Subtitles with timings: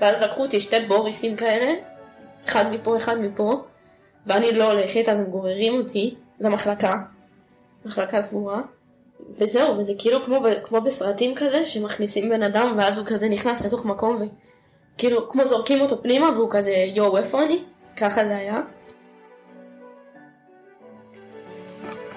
[0.00, 1.74] ואז לקחו אותי שתי בוריסים כאלה,
[2.46, 3.62] אחד מפה, אחד מפה,
[4.26, 6.96] ואני לא הולכת, אז הם גוררים אותי למחלקה,
[7.84, 8.60] מחלקה סגורה,
[9.30, 13.84] וזהו, וזה כאילו כמו, כמו בסרטים כזה, שמכניסים בן אדם, ואז הוא כזה נכנס לתוך
[13.84, 14.28] מקום,
[14.94, 17.62] וכאילו, כמו זורקים אותו פנימה, והוא כזה, יואו, איפה אני?
[17.96, 18.60] ככה זה היה.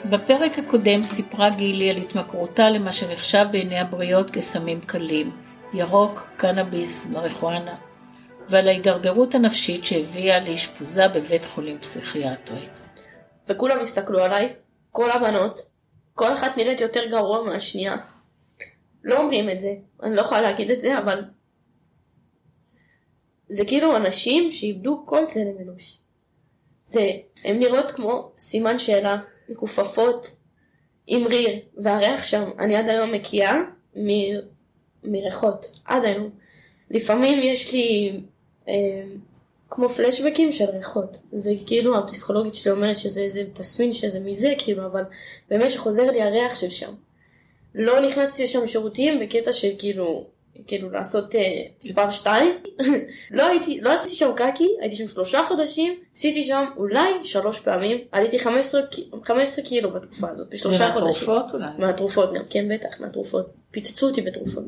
[0.09, 5.31] בפרק הקודם סיפרה גילי על התמכרותה למה שנחשב בעיני הבריות כסמים קלים,
[5.73, 7.75] ירוק, קנאביס, מריחואנה,
[8.49, 12.67] ועל ההידרדרות הנפשית שהביאה לאשפוזה בבית חולים פסיכיאטרי.
[13.47, 14.53] וכולם הסתכלו עליי,
[14.91, 15.61] כל הבנות,
[16.13, 17.95] כל אחת נראית יותר גרוע מהשנייה.
[19.03, 21.23] לא אומרים את זה, אני לא יכולה להגיד את זה, אבל
[23.49, 25.97] זה כאילו אנשים שאיבדו כל צלם אנוש.
[26.85, 27.09] זה,
[27.43, 29.17] הן נראות כמו סימן שאלה,
[29.49, 30.31] מכופפות,
[31.07, 33.55] עם ריר, והריח שם, אני עד היום מקיאה
[33.95, 34.07] מ...
[35.03, 36.29] מריחות, עד היום.
[36.91, 38.19] לפעמים יש לי
[38.67, 38.73] אה,
[39.69, 41.17] כמו פלשבקים של ריחות.
[41.31, 45.03] זה כאילו הפסיכולוגית שלי אומרת שזה איזה תסמין שזה מזה, כאילו, אבל
[45.49, 46.93] באמת שחוזר לי הריח של שם.
[47.75, 50.25] לא נכנסתי לשם שירותים בקטע של כאילו,
[50.67, 51.41] כאילו לעשות אה,
[51.95, 52.57] בר שתיים.
[53.31, 57.97] לא הייתי, לא עשיתי שם קקי, הייתי שם שלושה חודשים, עשיתי שם אולי שלוש פעמים,
[58.11, 61.29] עליתי 15, קי- 15 קילו בתקופה הזאת, בשלושה חודשים.
[61.29, 63.45] ומהתרופות אולי, מהתרופות גם, כן בטח, מהתרופות.
[63.71, 64.63] פיצצו אותי בתרופות.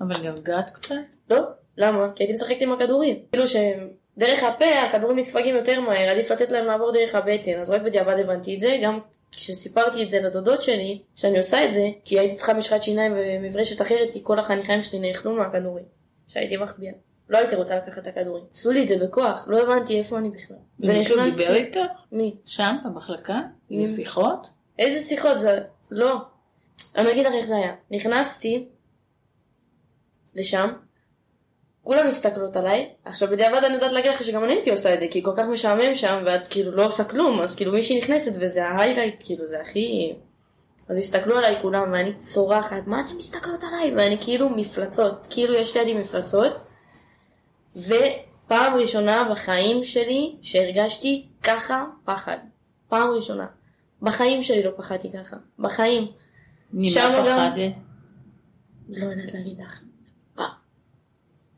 [0.00, 0.94] אבל נרגעת קצת?
[1.30, 1.38] לא,
[1.78, 2.08] למה?
[2.14, 3.16] כי הייתי משחקת עם הכדורים.
[3.32, 7.82] כאילו שדרך הפה הכדורים נספגים יותר מהר, עדיף לתת להם לעבור דרך הבטן, אז רק
[7.82, 8.98] בדיעבד הבנתי את זה, גם
[9.32, 13.82] כשסיפרתי את זה לדודות שלי, שאני עושה את זה, כי הייתי צריכה משחת שיניים ומברשת
[13.82, 15.84] אחרת, כי כל החניכיים שלי נאכלו מהכדורים,
[16.28, 16.92] שהייתי מחביאה.
[17.28, 18.44] לא הייתי רוצה לקחת את הכדורים.
[18.54, 20.56] עשו לי את זה בכוח, לא הבנתי איפה אני בכלל.
[20.80, 21.78] ונכנסתי- דיבר איתך?
[22.12, 22.36] מי?
[22.44, 23.40] שם, במחלקה?
[23.70, 24.46] עם שיחות?
[24.78, 25.58] איזה שיחות זה?
[25.90, 26.16] לא.
[26.96, 27.74] אני אגיד לך איך זה היה.
[27.90, 28.66] נכנסתי
[30.34, 30.68] לשם,
[31.84, 35.06] כולם מסתכלות עליי, עכשיו בדיעבד אני יודעת להגיד לך שגם אני הייתי עושה את זה,
[35.10, 38.66] כי כל כך משעמם שם, ואת כאילו לא עושה כלום, אז כאילו מישהי נכנסת וזה
[38.68, 40.12] ההיילייט, כאילו זה הכי...
[40.88, 43.94] אז הסתכלו עליי כולם, ואני צורחת, מה אתן מסתכלות עליי?
[43.96, 46.52] ואני כאילו מפלצות, כאילו יש לידי מפלצות.
[47.76, 52.36] ופעם ראשונה בחיים שלי שהרגשתי ככה פחד.
[52.88, 53.46] פעם ראשונה.
[54.02, 55.36] בחיים שלי לא פחדתי ככה.
[55.58, 56.06] בחיים.
[56.72, 57.72] ממה שמה גם- פחדת?
[58.88, 59.80] לא יודעת להגיד לך.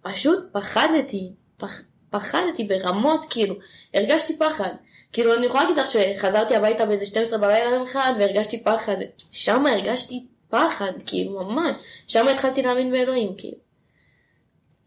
[0.05, 1.33] פשוט פחדתי.
[1.57, 3.55] פח, פחדתי ברמות, כאילו.
[3.95, 4.71] הרגשתי פחד.
[5.13, 8.97] כאילו, אני יכולה להגיד לך שחזרתי הביתה באיזה 12 בלילה יום אחד והרגשתי פחד.
[9.33, 11.77] שם הרגשתי פחד, כאילו, ממש.
[12.07, 13.57] שם התחלתי להאמין באלוהים, כאילו.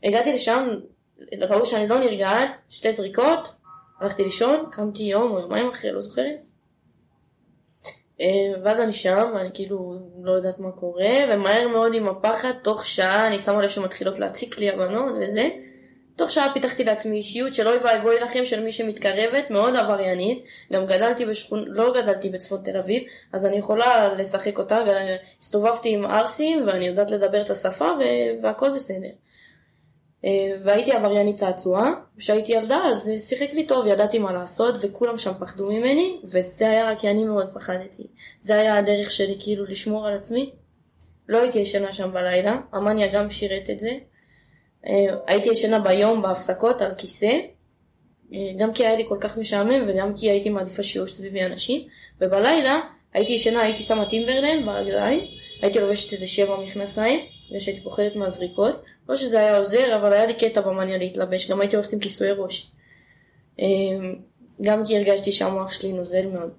[0.03, 0.69] הגעתי לשם,
[1.41, 3.47] ראו שאני לא נרגעת, שתי זריקות,
[3.99, 6.46] הלכתי לישון, קמתי יום או יומיים אחרי, לא זוכרת.
[8.21, 12.85] אה, ואז אני שם, ואני כאילו לא יודעת מה קורה, ומהר מאוד עם הפחד, תוך
[12.85, 15.49] שעה אני שמה לב שמתחילות להציק לי הבנות וזה.
[16.15, 20.43] תוך שעה פיתחתי לעצמי אישיות של אוי ואבוי לכם של מי שמתקרבת, מאוד עבריינית.
[20.73, 26.05] גם גדלתי בשכון, לא גדלתי בצפון תל אביב, אז אני יכולה לשחק אותה, והסתובבתי עם
[26.05, 27.87] ערסים, ואני יודעת לדבר את השפה,
[28.43, 29.26] והכל בסדר.
[30.25, 30.29] אה,
[30.63, 35.65] והייתי עבריינית צעצועה, כשהייתי ילדה אז שיחק לי טוב, ידעתי מה לעשות וכולם שם פחדו
[35.65, 38.07] ממני וזה היה רק כי אני מאוד פחדתי.
[38.41, 40.51] זה היה הדרך שלי כאילו לשמור על עצמי.
[41.29, 43.91] לא הייתי ישנה שם בלילה, המניה גם שירת את זה.
[44.87, 47.31] אה, הייתי ישנה ביום בהפסקות על כיסא,
[48.33, 51.87] אה, גם כי היה לי כל כך משעמם וגם כי הייתי מעדיפה שיהיו סביבי אנשים,
[52.21, 52.79] ובלילה
[53.13, 55.19] הייתי ישנה, הייתי שמה טימברלנד ברגליים,
[55.61, 60.25] הייתי לובשת איזה שבע מכנסיים, בגלל שהייתי פוחדת מהזריקות, לא שזה היה עוזר, אבל היה
[60.25, 62.71] לי קטע במאניה להתלבש, גם הייתי הולכת עם כיסויי ראש.
[63.59, 64.15] אמ,
[64.61, 66.51] גם כי הרגשתי שהמוח שלי נוזל מאוד,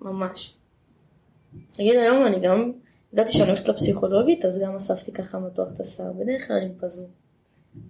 [0.00, 0.54] ממש.
[1.78, 2.72] נגיד היום אני גם,
[3.12, 7.08] ידעתי שאני הולכת לפסיכולוגית, אז גם אספתי ככה מתוח את השיער, בדרך כלל עם פזור.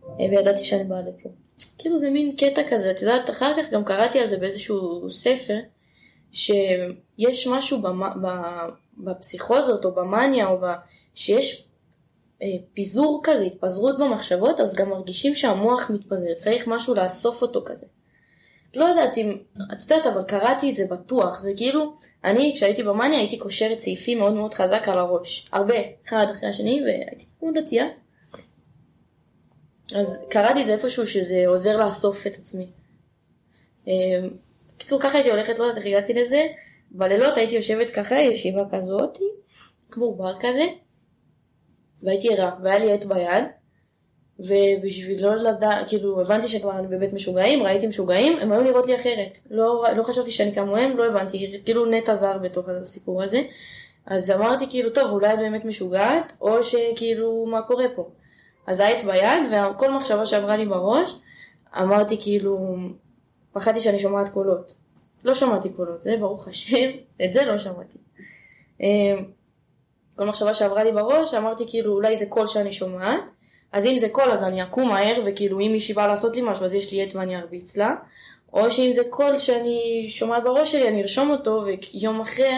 [0.04, 1.28] אה, וידעתי שאני באה לפה.
[1.78, 5.58] כאילו זה מין קטע כזה, את יודעת, אחר כך גם קראתי על זה באיזשהו ספר,
[6.32, 8.00] שיש משהו במ...
[8.98, 10.64] בפסיכוזות או במאניה, או ב...
[11.14, 11.67] שיש
[12.72, 17.86] פיזור כזה, התפזרות במחשבות, אז גם מרגישים שהמוח מתפזר, צריך משהו לאסוף אותו כזה.
[18.74, 19.36] לא יודעת אם,
[19.72, 24.18] את יודעת, אבל קראתי את זה בטוח, זה כאילו, אני כשהייתי במאניה הייתי קושרת סעיפים
[24.18, 25.74] מאוד מאוד חזק על הראש, הרבה,
[26.08, 27.86] אחד אחרי השני, והייתי כמו דתייה.
[29.94, 32.66] אז קראתי את זה איפשהו שזה עוזר לאסוף את עצמי.
[33.88, 33.92] אה,
[34.76, 36.46] בקיצור, ככה הייתי הולכת, לא יודעת איך הגעתי לזה,
[36.90, 39.18] בלילות הייתי יושבת ככה, ישיבה כזאת,
[39.90, 40.64] כמו בר כזה,
[42.02, 43.44] והייתי ערה, והיה לי עט ביד,
[44.38, 48.96] ובשביל לא לדעת, כאילו, הבנתי שכבר אני בבית משוגעים, ראיתי משוגעים, הם היו נראות לי
[48.96, 49.38] אחרת.
[49.50, 53.42] לא, לא חשבתי שאני כמוהם, לא הבנתי, כאילו נטע זר בתוך הסיפור הזה.
[54.06, 58.08] אז אמרתי כאילו, טוב, אולי את באמת משוגעת, או שכאילו, מה קורה פה?
[58.68, 61.14] הזית ביד, וכל מחשבה שעברה לי בראש,
[61.78, 62.76] אמרתי כאילו,
[63.52, 64.74] פחדתי שאני שומעת קולות.
[65.24, 66.90] לא שמעתי קולות, זה ברוך השם,
[67.24, 67.98] את זה לא שמעתי.
[70.18, 73.20] כל מחשבה שעברה לי בראש, אמרתי כאילו אולי זה קול שאני שומעת,
[73.72, 76.64] אז אם זה קול אז אני אקום מהר, וכאילו אם מישהי באה לעשות לי משהו
[76.64, 77.94] אז יש לי עט ואני ארביץ לה,
[78.52, 82.52] או שאם זה קול שאני שומעת בראש שלי אני ארשום אותו, ויום אחרי,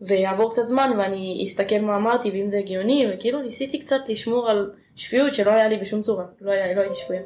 [0.00, 4.70] ויעבור קצת זמן ואני אסתכל מה אמרתי ואם זה הגיוני, וכאילו ניסיתי קצת לשמור על
[4.96, 7.22] שפיות שלא היה לי בשום צורה, לא, היה, לא הייתי שפויה.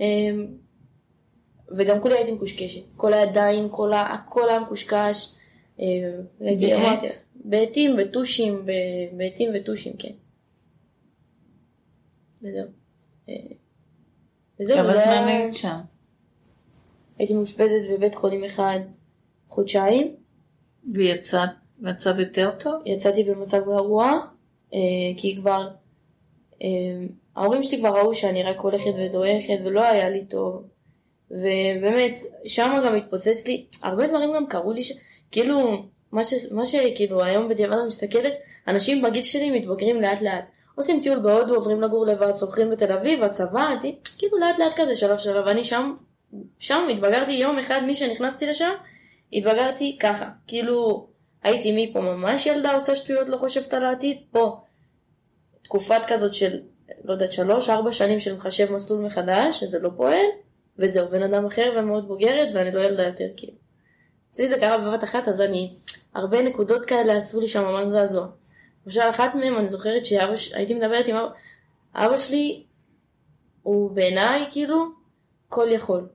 [0.00, 0.46] אמ,
[1.76, 4.00] וגם כולי הייתי מקושקשת, כל הידיים, כל ה...
[4.00, 5.34] הכל היה מקושקש.
[5.80, 5.86] אה,
[6.40, 7.24] בעט?
[7.50, 8.66] בעטים, בטושים,
[9.16, 10.12] בעטים וטושים, כן.
[12.42, 12.66] וזהו.
[13.28, 13.34] אה,
[14.60, 14.76] וזהו.
[14.76, 15.78] כמה זמן היית שם?
[17.18, 18.78] הייתי מאושפזת בבית חולים אחד
[19.48, 20.16] חודשיים.
[20.94, 21.48] ויצאת
[21.78, 22.82] במצב יותר טוב?
[22.86, 24.12] יצאתי במצב גרוע,
[24.74, 24.78] אה,
[25.16, 25.68] כי כבר,
[27.36, 30.64] ההורים שלי כבר ראו שאני רק הולכת ודועכת ולא היה לי טוב.
[31.30, 34.92] ובאמת, שם גם התפוצץ לי, הרבה דברים גם קרו לי, ש...
[35.30, 36.34] כאילו, מה, ש...
[36.52, 38.32] מה שכאילו היום בדיעבד אני מסתכלת,
[38.68, 40.44] אנשים בגיל שלי מתבגרים לאט לאט.
[40.74, 43.68] עושים טיול בהודו, עוברים לגור לבד, צורכים בתל אביב, הצבא,
[44.18, 45.94] כאילו לאט לאט כזה, שלב שלב, ואני שם,
[46.58, 48.70] שם התבגרתי יום אחד, מי שנכנסתי לשם,
[49.32, 51.06] התבגרתי ככה, כאילו,
[51.42, 54.60] הייתי מפה ממש ילדה עושה שטויות, לא חושבת על העתיד, פה,
[55.62, 56.60] תקופת כזאת של,
[57.04, 60.26] לא יודעת, שלוש, ארבע שנים של מחשב מסלול מחדש, שזה לא פועל,
[60.78, 63.59] וזהו, בן אדם אחר ומאוד בוגרת, ואני לא ילדה יותר כאילו.
[64.32, 65.74] אצלי זה קרה בבת אחת, אז אני,
[66.14, 68.26] הרבה נקודות כאלה עשו לי שם ממש זעזוע.
[68.86, 71.28] למשל, אחת מהן, אני זוכרת שהייתי מדברת עם אבא,
[71.94, 72.64] אבא שלי,
[73.62, 74.84] הוא בעיניי כאילו
[75.48, 76.08] כל יכול.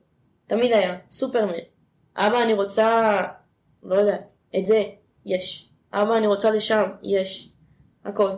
[0.46, 1.52] תמיד היה, סופרמן.
[2.16, 3.20] אבא, אני רוצה,
[3.82, 4.16] לא יודע,
[4.58, 4.82] את זה,
[5.24, 5.68] יש.
[5.92, 7.52] אבא, אני רוצה לשם, יש.
[8.04, 8.30] הכל.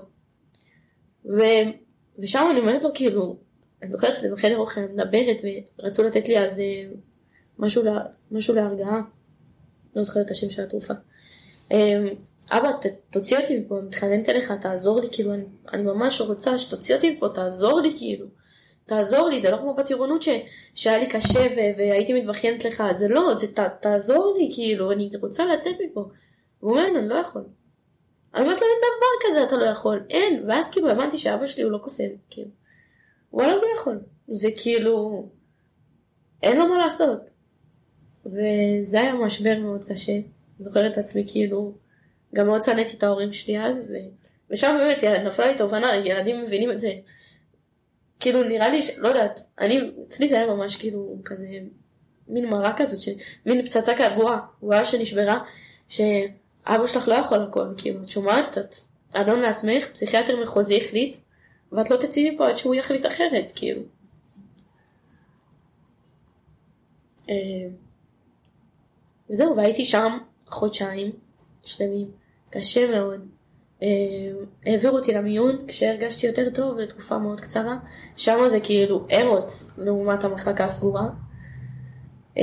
[1.25, 1.43] ו...
[2.19, 3.37] ושם אני אומרת לו, כאילו,
[3.83, 5.37] אני זוכרת את זה בחדר אוכל, מדברת,
[5.79, 6.85] ורצו לתת לי אז אה,
[7.59, 7.93] משהו, לה,
[8.31, 9.01] משהו להרגעה.
[9.99, 10.95] לא זוכרת את השם של התרופה.
[11.71, 12.06] אמ,
[12.50, 16.95] אבא, ת, תוציא אותי מפה, מתחננת אליך, תעזור לי, כאילו, אני, אני ממש רוצה שתוציא
[16.95, 18.27] אותי מפה, תעזור לי, כאילו.
[18.87, 20.29] תעזור לי, זה לא כמו בטירונות ש,
[20.75, 25.11] שהיה לי קשה ו, והייתי מתבכיינת לך, זה לא, זה ת, תעזור לי, כאילו, אני
[25.23, 26.09] רוצה לצאת מפה.
[26.62, 27.43] והוא אומר, אני לא יכול.
[28.35, 30.44] אני אומרת לו, אין דבר כזה, אתה לא יכול, אין.
[30.49, 32.51] ואז כאילו הבנתי שאבא שלי הוא לא קוסם, כאילו.
[33.33, 34.01] וואלה הוא לא יכול.
[34.29, 35.27] זה כאילו,
[36.43, 37.28] אין לו מה לעשות.
[38.29, 40.13] וזה היה משבר מאוד קשה.
[40.61, 41.73] זוכרת את עצמי כאילו,
[42.35, 43.95] גם מאוד שנאתי את ההורים שלי אז, ו...
[44.51, 46.93] ושם באמת נפלה לי תובנה, ילדים מבינים את זה.
[48.21, 48.99] כאילו נראה לי, ש...
[48.99, 51.47] לא יודעת, אני, אצלי זה היה ממש כאילו כזה,
[52.29, 53.09] מין מראה כזאת, ש...
[53.47, 55.39] מין פצצה כגועה, גועה שנשברה,
[55.89, 58.75] שאבא שלך לא יכול הכל, כאילו, את שומעת, את
[59.13, 61.17] אדון לעצמך, פסיכיאטר מחוזי החליט,
[61.73, 63.83] ואת לא תצאי מפה עד שהוא יחליט אחרת, כאילו.
[69.31, 71.13] וזהו, והייתי שם חודשיים
[71.63, 72.11] שלמים,
[72.51, 73.21] קשה מאוד.
[73.83, 73.89] אה,
[74.67, 77.77] העבירו אותי למיון כשהרגשתי יותר טוב לתקופה מאוד קצרה.
[78.17, 81.09] שם זה כאילו ארוץ לעומת המחלקה הסגורה.
[82.39, 82.43] אה,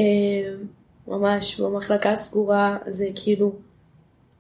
[1.08, 3.56] ממש במחלקה הסגורה זה כאילו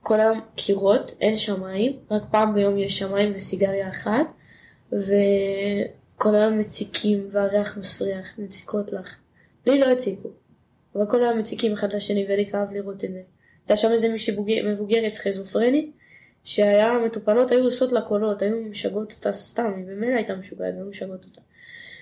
[0.02, 4.26] כל היום קירות, אין שמיים, רק פעם ביום יש שמיים וסיגריה אחת.
[4.92, 9.16] וכל היום מציקים והריח מסריח, מציקות לך.
[9.66, 10.30] לי לא הציקו,
[10.96, 13.22] אבל כל היום מציקים אחד לשני ולי כאב לראות את זה.
[13.62, 15.92] הייתה שם איזה מישהי מבוגרת סכיזופרנית,
[16.44, 20.86] שהיה, מטופלות היו עושות לה קולות, היו משגעות אותה סתם, היא במילא הייתה משוגעת, והיו
[20.86, 21.42] משגעות אותה.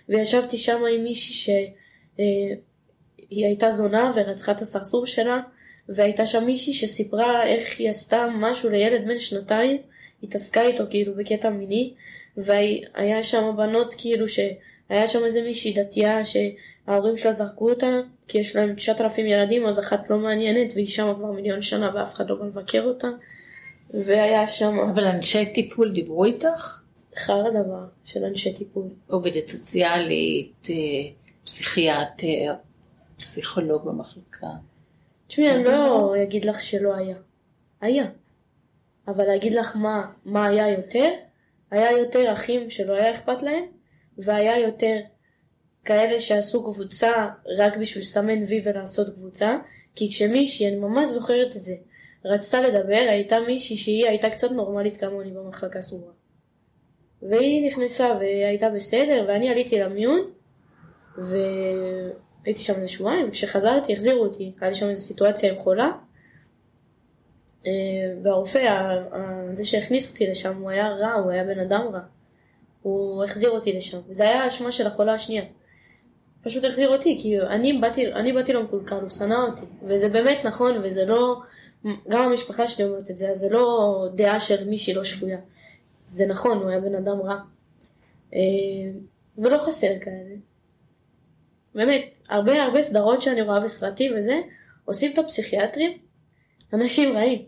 [0.10, 5.40] וישבתי שם עם מישהי שהיא אה, הייתה זונה ורצחה את הסרסור שלה,
[5.90, 9.82] והייתה שם מישהי שסיפרה איך היא עשתה משהו לילד בן שנתיים,
[10.24, 11.94] התעסקה איתו כאילו בקטע מיני,
[12.38, 18.56] והיה שם בנות כאילו שהיה שם איזה מישהי דתייה שההורים שלה זרקו אותה כי יש
[18.56, 22.36] להם 9,000 ילדים אז אחת לא מעניינת והיא שם כבר מיליון שנה ואף אחד לא
[22.36, 23.08] בא לבקר אותה
[23.94, 24.80] והיה שם...
[24.80, 26.80] אבל אנשי טיפול דיברו איתך?
[27.16, 28.88] חרא דבר של אנשי טיפול.
[29.08, 30.76] עובדת סוציאלית, אה,
[31.44, 32.54] פסיכיאטר,
[33.18, 34.48] פסיכולוג במחלקה.
[35.28, 37.16] תשמעי, אני לא אגיד לך שלא היה.
[37.82, 38.06] היה.
[39.08, 41.10] אבל להגיד לך מה, מה היה יותר,
[41.72, 43.64] היה יותר אחים שלא היה אכפת להם,
[44.18, 44.98] והיה יותר
[45.86, 49.58] כאלה שעשו קבוצה רק בשביל לסמן וי ולעשות קבוצה,
[49.96, 51.74] כי כשמישהי, אני ממש זוכרת את זה,
[52.26, 56.12] רצתה לדבר, הייתה מישהי שהיא הייתה קצת נורמלית כמוני במחלקה סגורה.
[57.22, 60.20] והיא נכנסה והייתה בסדר, ואני עליתי למיון,
[61.18, 65.92] והייתי שם איזה שבועיים, וכשחזרתי החזירו אותי, היה לי שם איזו סיטואציה עם חולה,
[67.68, 67.72] אה,
[68.24, 68.60] והרופא,
[69.52, 72.00] זה שהכניס אותי לשם, הוא היה רע, הוא היה בן אדם רע.
[72.82, 73.98] הוא החזיר אותי לשם.
[74.10, 75.44] זה היה האשמה של החולה השנייה.
[76.44, 79.66] פשוט החזיר אותי, כי אני באתי, אני באתי לו מקולקל, הוא שנא אותי.
[79.88, 81.42] וזה באמת נכון, וזה לא...
[82.10, 85.38] גם המשפחה שלי אומרת את זה, זה לא דעה של מישהי לא שפויה.
[86.08, 87.40] זה נכון, הוא היה בן אדם רע.
[88.34, 88.40] אה,
[89.38, 90.36] ולא חסר כאלה.
[91.76, 94.36] באמת, הרבה הרבה סדרות שאני רואה בסרטים וזה,
[94.86, 95.98] עושים את הפסיכיאטרים,
[96.74, 97.42] אנשים רעים.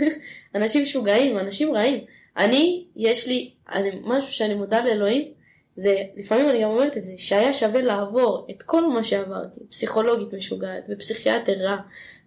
[0.54, 2.04] אנשים משוגעים, אנשים רעים.
[2.36, 5.32] אני, יש לי, אני, משהו שאני מודה לאלוהים,
[5.76, 10.34] זה, לפעמים אני גם אומרת את זה, שהיה שווה לעבור את כל מה שעברתי, פסיכולוגית
[10.34, 11.76] משוגעת, ופסיכיאטר רע,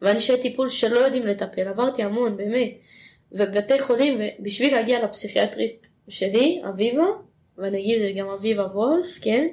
[0.02, 2.72] ואנשי טיפול שלא יודעים לטפל, עברתי המון, באמת,
[3.32, 7.06] ובתי חולים, ובשביל להגיע לפסיכיאטרית שלי, אביבה,
[7.58, 9.48] ואני אגיד גם אביבה וולף, כן,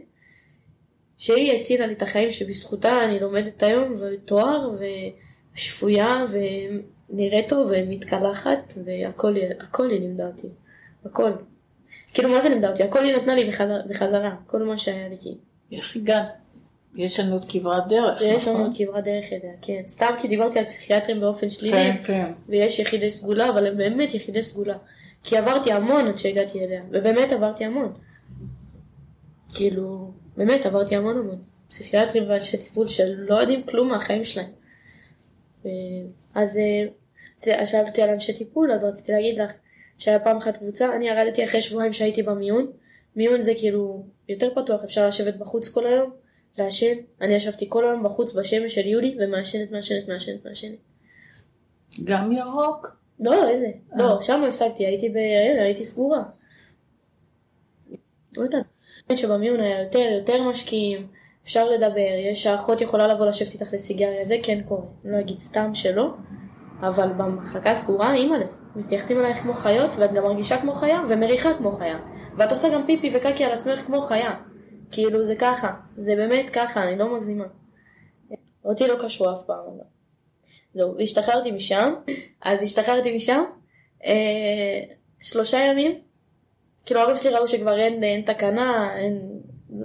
[1.19, 4.71] שהיא הצילה לי את החיים שבזכותה אני לומדת היום, ותואר,
[5.55, 9.35] ושפויה, ונראית טוב, ומתקלחת, והכל
[9.91, 10.49] היא לימדה אותי,
[11.05, 11.31] הכל.
[12.15, 12.83] כאילו, מה זה לימדה אותי?
[12.83, 13.51] הכל היא נתנה לי
[13.89, 15.37] בחזרה, כל מה שהיה לי כאילו.
[15.73, 16.29] איך הגעת?
[16.97, 19.83] יש לנו עוד כברת דרך, יש לנו עוד כברת דרך אליה, כן.
[19.89, 22.33] סתם כי דיברתי על פסיכיאטרים באופן שלילי, כן, כן.
[22.49, 24.77] ויש יחידי סגולה, אבל הם באמת יחידי סגולה.
[25.25, 27.93] כי עברתי המון עד שהגעתי אליה, ובאמת עברתי המון.
[29.55, 31.43] כאילו, באמת עברתי המון המון.
[31.69, 34.51] פסיכיאטרים ואנשי טיפול שלא יודעים כלום מהחיים שלהם.
[36.35, 39.51] אז אה, שאלת אותי על אנשי טיפול, אז רציתי להגיד לך,
[40.03, 42.67] שהיה פעם אחת קבוצה, אני ירדתי אחרי שבועיים שהייתי במיון.
[43.17, 46.11] מיון זה כאילו יותר פתוח, אפשר לשבת בחוץ כל היום,
[46.59, 46.95] לעשן.
[47.21, 50.79] אני ישבתי כל היום בחוץ בשמש של יולי ומעשנת, מעשנת, מעשנת, מעשנת.
[52.05, 52.97] גם ירוק?
[53.21, 53.67] לא, איזה?
[53.97, 55.17] לא, שם הפסקתי, הייתי ב...
[55.61, 56.23] הייתי סגורה.
[58.37, 58.65] לא יודעת.
[59.17, 61.07] שבמיון היה יותר, יותר משקיעים,
[61.45, 64.85] אפשר לדבר, יש האחות יכולה לבוא לשבת איתך לסיגריה, זה כן קורה.
[65.05, 66.11] אני לא אגיד סתם שלא,
[66.81, 68.47] אבל במחלקה סגורה, אימא'לה.
[68.77, 71.99] מתייחסים אלייך כמו חיות, ואת גם מרגישה כמו חיה, ומריחה כמו חיה.
[72.37, 74.35] ואת עושה גם פיפי וקקי על עצמך כמו חיה.
[74.91, 77.45] כאילו זה ככה, זה באמת ככה, אני לא מגזימה.
[78.65, 79.59] אותי לא קשרו אף פעם.
[79.59, 79.85] אבל.
[80.75, 81.95] זהו, והשתחררתי משם,
[82.41, 83.43] אז השתחררתי משם,
[84.05, 85.99] אה, שלושה ימים,
[86.87, 89.41] כאילו ההורים שלי ראו שכבר אין, אין תקנה, אין,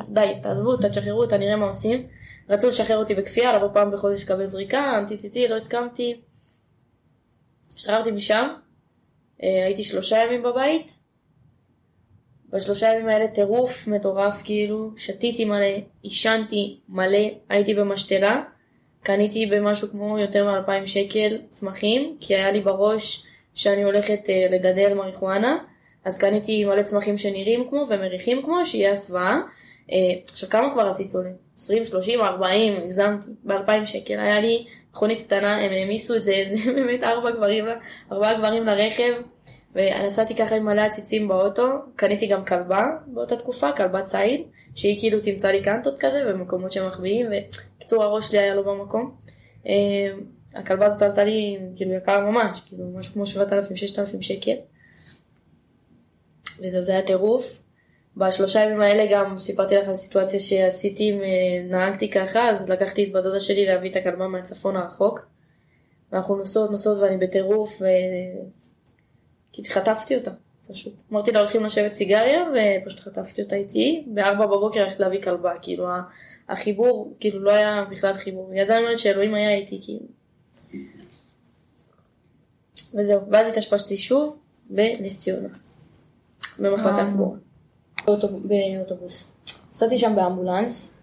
[0.10, 2.08] די, תעזבו אותה, תשחררו אותה, נראה מה עושים.
[2.50, 6.22] רצו לשחרר אותי בכפייה, לבוא פעם בחודש לקבל זריקה, טי לא הסכמתי.
[7.76, 8.48] השתחררתי משם,
[9.40, 10.92] הייתי שלושה ימים בבית.
[12.50, 18.44] בשלושה ימים האלה טירוף מטורף כאילו, שתיתי מלא, עישנתי מלא, הייתי במשתלה,
[19.04, 24.94] קניתי במשהו כמו יותר מ-2,000 שקל צמחים, כי היה לי בראש שאני הולכת uh, לגדל
[24.94, 25.58] מריחואנה,
[26.06, 29.38] אז קניתי מלא צמחים שנראים כמו ומריחים כמו, שיהיה הסוואה.
[29.88, 29.92] Uh,
[30.30, 31.30] עכשיו כמה כבר עולה?
[31.58, 34.66] 20, 30, 40, הגזמתי, ב-2,000 שקל, היה לי
[34.98, 36.34] מכונית קטנה, הם העמיסו את זה,
[36.66, 37.66] זה באמת ארבע גברים,
[38.12, 39.14] ארבעה גברים לרכב,
[39.76, 44.42] ונסעתי ככה עם מלא עציצים באוטו, קניתי גם כלבה באותה תקופה, כלבה ציד,
[44.76, 49.16] שהיא כאילו תמצא לי קנטות כזה במקומות שמחביאים, וקיצור הראש שלי היה לא במקום.
[49.68, 49.74] אה,
[50.54, 54.56] הכלבה הזאת עלתה לי כאילו יקר ממש, כאילו משהו כמו 7,000-6,000 שקל.
[56.60, 57.67] וזהו, זה היה טירוף.
[58.18, 61.20] בשלושה ימים האלה גם סיפרתי לך על סיטואציה שעשיתי,
[61.70, 65.28] נהגתי ככה, אז לקחתי את בת שלי להביא את הכלבה מהצפון הרחוק.
[66.12, 67.86] ואנחנו נוסעות נוסעות ואני בטירוף, ו...
[69.52, 70.32] כי חטפתי אותה,
[70.68, 70.94] פשוט.
[71.12, 72.44] אמרתי לה הולכים לשבת סיגריה,
[72.84, 74.06] ופשוט חטפתי אותה איתי.
[74.08, 75.88] בארבע בבוקר הלכתי להביא כלבה, כאילו
[76.50, 78.50] החיבור, כאילו לא היה בכלל חיבור.
[78.50, 80.06] בגלל זה אני אומרת שאלוהים היה איתי, כאילו.
[82.94, 84.38] וזהו, ואז התאשפשתי שוב
[84.70, 85.50] בנס ציונה,
[86.60, 87.38] במחלקה סגורה.
[88.08, 89.28] באוטובוס.
[89.76, 90.98] נסעתי שם באמבולנס,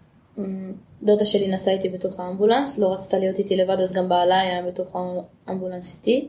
[1.03, 4.61] דודה שלי נסעה איתי בתוך האמבולנס, לא רצתה להיות איתי לבד אז גם בעלה היה
[4.61, 4.95] בתוך
[5.47, 6.27] האמבולנס איתי.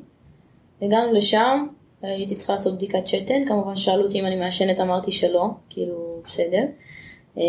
[0.83, 1.67] הגענו לשם,
[2.03, 6.63] הייתי צריכה לעשות בדיקת שתן, כמובן שאלו אותי אם אני מעשנת, אמרתי שלא, כאילו בסדר.
[7.39, 7.43] אה,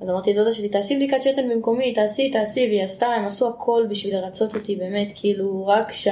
[0.00, 3.86] אז אמרתי לדודה שלי, תעשי בדיקת שתן במקומי, תעשי, תעשי, והיא עשתה, הם עשו הכל
[3.90, 6.08] בשביל לרצות אותי, באמת, כאילו, רק ש...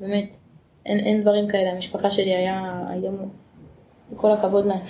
[0.00, 0.36] באמת,
[0.86, 3.10] אין, אין דברים כאלה, המשפחה שלי היה, היה
[4.16, 4.84] כל הכבוד להם.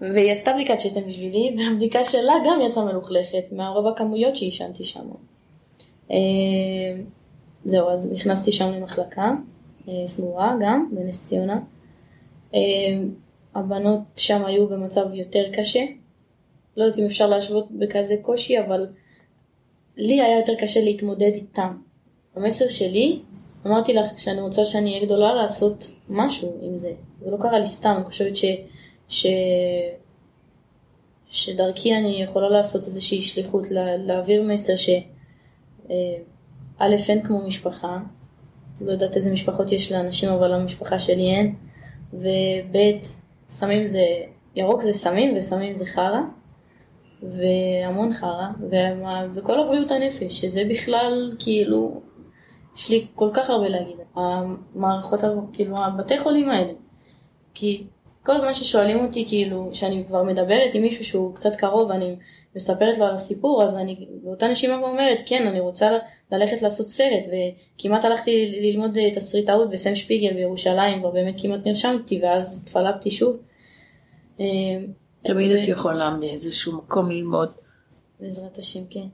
[0.00, 5.08] והיא עשתה בדיקת שתן בשבילי, והבדיקה שלה גם יצאה מלוכלכת, מהרוב הכמויות שעישנתי שם.
[6.10, 6.16] אה,
[7.64, 9.30] זהו, אז נכנסתי שם למחלקה
[9.88, 11.60] אה, סגורה גם, בנס ציונה.
[12.54, 12.60] אה,
[13.54, 15.84] הבנות שם היו במצב יותר קשה.
[16.76, 18.86] לא יודעת אם אפשר להשוות בכזה קושי, אבל
[19.96, 21.76] לי היה יותר קשה להתמודד איתם.
[22.36, 23.20] המסר שלי,
[23.66, 26.92] אמרתי לך שאני רוצה שאני אהיה גדולה לעשות משהו עם זה.
[27.24, 28.44] זה לא קרה לי סתם, אני חושבת ש...
[29.08, 29.26] ש...
[31.30, 33.96] שדרכי אני יכולה לעשות איזושהי שליחות, לה...
[33.96, 35.00] להעביר מסר שא',
[36.80, 37.98] אין כמו משפחה,
[38.80, 41.54] לא יודעת איזה משפחות יש לאנשים, אבל המשפחה שלי אין,
[42.12, 42.76] וב',
[43.48, 44.04] סמים זה,
[44.56, 46.20] ירוק זה סמים וסמים זה חרא,
[47.22, 52.00] והמון חרא, ומה- וכל הבריאות הנפש, שזה בכלל כאילו,
[52.76, 53.96] יש לי כל כך הרבה להגיד.
[54.16, 55.20] המערכות,
[55.52, 56.72] כאילו הבתי חולים האלה.
[57.54, 57.84] כי
[58.22, 62.16] כל הזמן ששואלים אותי, כאילו, שאני כבר מדברת עם מישהו שהוא קצת קרוב, ואני
[62.56, 65.98] מספרת לו על הסיפור, אז אני באותה נשימה אומרת, כן, אני רוצה
[66.32, 72.20] ללכת לעשות סרט, וכמעט הלכתי ללמוד אה, תסריטאות בסם שפיגל בירושלים, כבר באמת כמעט נרשמתי,
[72.22, 73.36] ואז התפלפתי שוב.
[74.40, 74.46] אה,
[75.22, 77.48] תמיד את יכולה מאיזשהו מקום ללמוד.
[78.20, 79.06] בעזרת השם, כן.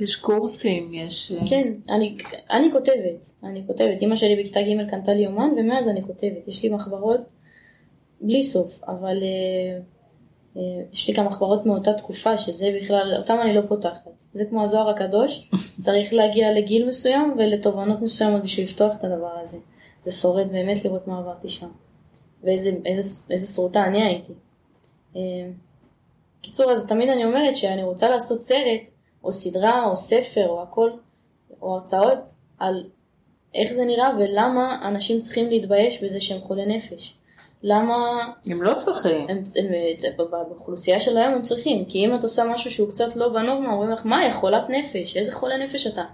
[0.00, 1.32] יש קורסים, יש...
[1.32, 2.16] אה, כן, אני,
[2.50, 4.00] אני כותבת, אני כותבת.
[4.00, 6.48] אימא שלי בכיתה ג' קנתה לי יומן, ומאז אני כותבת.
[6.48, 7.20] יש לי מחברות
[8.20, 9.80] בלי סוף, אבל אה,
[10.56, 14.10] אה, יש לי גם מחברות מאותה תקופה, שזה בכלל, אותם אני לא פותחת.
[14.32, 15.50] זה כמו הזוהר הקדוש,
[15.84, 19.58] צריך להגיע לגיל מסוים ולתובנות מסוימות בשביל לפתוח את הדבר הזה.
[20.02, 21.68] זה שורד באמת לראות מה עברתי שם.
[22.42, 24.32] ואיזה איזה, איזה שרוטה אני הייתי.
[25.16, 25.20] אה,
[26.40, 28.80] קיצור, אז תמיד אני אומרת שאני רוצה לעשות סרט,
[29.24, 30.90] או סדרה, או ספר, או הכל,
[31.62, 32.18] או הרצאות,
[32.58, 32.84] על
[33.54, 37.14] איך זה נראה ולמה אנשים צריכים להתבייש בזה שהם חולי נפש.
[37.62, 39.28] למה הם לא צריכים.
[39.28, 39.44] הם, הם,
[39.98, 43.72] זה, באוכלוסייה של היום הם צריכים, כי אם את עושה משהו שהוא קצת לא בנורמה,
[43.72, 46.04] אומרים לך, מה, היא חולת נפש, איזה חולה נפש אתה?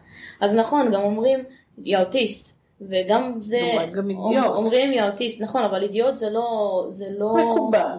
[0.41, 1.45] אז נכון, גם אומרים,
[1.85, 3.61] היא אוטיסט, וגם זה,
[3.93, 4.47] גם אידיוט.
[4.47, 7.97] אומרים היא אוטיסט, נכון, אבל אידיוט זה לא, זה לא, מקובל.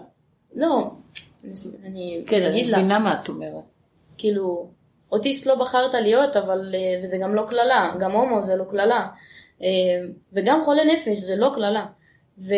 [0.55, 0.87] לא,
[1.85, 3.63] אני כן, אני אגיד לך, מבינה מה את אומרת.
[4.17, 4.67] כאילו,
[5.11, 9.07] אוטיסט לא בחרת להיות, אבל, אה, וזה גם לא קללה, גם הומו זה לא קללה,
[9.61, 9.67] אה,
[10.33, 11.85] וגם חולה נפש זה לא קללה,
[12.37, 12.53] ו...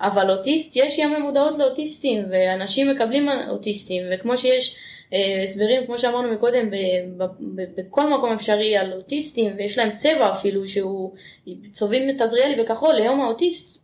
[0.00, 4.76] אבל אוטיסט, יש ימי מודעות לאוטיסטים, ואנשים מקבלים אוטיסטים, וכמו שיש
[5.12, 6.74] אה, הסברים, כמו שאמרנו מקודם, ב,
[7.16, 11.12] ב, ב, בכל מקום אפשרי על אוטיסטים, ויש להם צבע אפילו, שהוא,
[11.72, 13.78] צובעים את עזריאלי בכחול, ליום האוטיסט,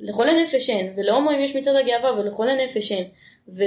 [0.00, 3.04] לחולה נפש אין, ולהומואים יש מצעד הגאווה, ולחולה נפש אין.
[3.48, 3.64] ו...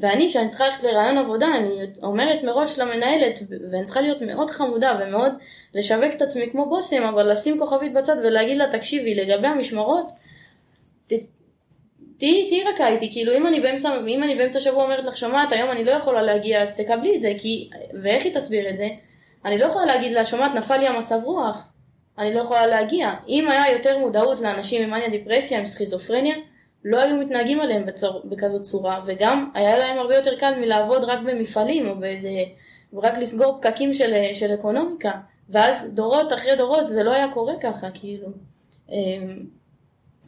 [0.00, 4.98] ואני, שאני צריכה ללכת לרעיון עבודה, אני אומרת מראש למנהלת, ואני צריכה להיות מאוד חמודה
[5.00, 5.32] ומאוד
[5.74, 10.06] לשווק את עצמי כמו בושם, אבל לשים כוכבית בצד ולהגיד לה, תקשיבי, לגבי המשמרות,
[12.20, 15.52] תהיי תהיי רכה איתי, כאילו אם אני באמצע, אם אני באמצע שבוע אומרת לך, שומעת,
[15.52, 17.70] היום אני לא יכולה להגיע, אז תקבלי את זה, כי,
[18.02, 18.88] ואיך היא תסביר את זה?
[19.44, 21.68] אני לא יכולה להגיד לה, שומעת, נפל לי המצב רוח,
[22.18, 23.14] אני לא יכולה להגיע.
[23.28, 26.34] אם היה יותר מודעות לאנשים עם מניה דיפרסיה, עם סכיזופרניה,
[26.84, 31.18] לא היו מתנהגים עליהם בצור, בכזאת צורה, וגם היה להם הרבה יותר קל מלעבוד רק
[31.18, 32.30] במפעלים, או באיזה,
[32.92, 35.12] ורק לסגור פקקים של, של אקונומיקה,
[35.48, 38.28] ואז דורות אחרי דורות זה לא היה קורה ככה, כאילו.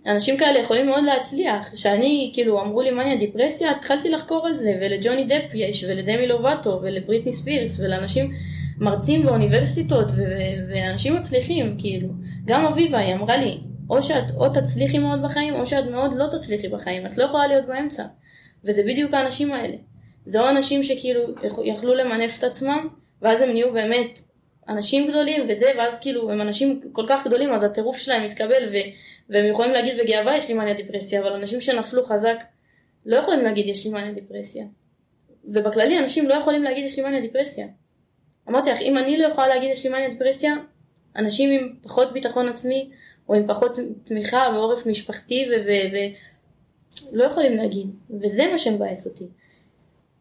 [0.07, 4.79] אנשים כאלה יכולים מאוד להצליח, שאני, כאילו, אמרו לי מניה דיפרסיה, התחלתי לחקור על זה,
[4.81, 8.33] ולג'וני דפ יש, ולדמי לובטו, ולבריטני ספירס, ולאנשים,
[8.79, 12.09] מרצים באוניברסיטות, ו- ואנשים מצליחים, כאילו.
[12.45, 13.59] גם אביבה, היא אמרה לי,
[13.91, 17.47] או שאת או תצליחי מאוד בחיים, או שאת מאוד לא תצליחי בחיים, את לא יכולה
[17.47, 18.05] להיות באמצע.
[18.65, 19.77] וזה בדיוק האנשים האלה.
[20.27, 21.21] זה או אנשים שכאילו
[21.65, 22.89] יכלו למנף את עצמם,
[23.23, 24.19] ואז הם נהיו באמת
[24.69, 28.89] אנשים גדולים וזה, ואז כאילו הם אנשים כל כך גדולים, אז הטירוף שלהם מתקבל, ו-
[29.29, 32.37] והם יכולים להגיד בגאווה יש לי מניה דיפרסיה, אבל אנשים שנפלו חזק
[33.07, 34.65] לא יכולים להגיד יש לי מניה דיפרסיה.
[35.45, 37.67] ובכללי אנשים לא יכולים להגיד יש לי מניה דיפרסיה.
[38.49, 40.55] אמרתי לך, אם אני לא יכולה להגיד יש לי מניה דיפרסיה,
[41.17, 42.91] אנשים עם פחות ביטחון עצמי,
[43.29, 45.63] או עם פחות תמיכה ועורף משפחתי, ו...
[45.67, 46.33] ו-, ו-
[47.13, 47.87] לא יכולים להגיד,
[48.21, 49.25] וזה מה שמבאס אותי.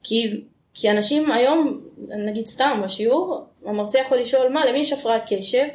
[0.03, 1.81] כי, כי אנשים היום,
[2.25, 5.67] נגיד סתם בשיעור, המרצה יכול לשאול מה, למי יש הפרעת קשב?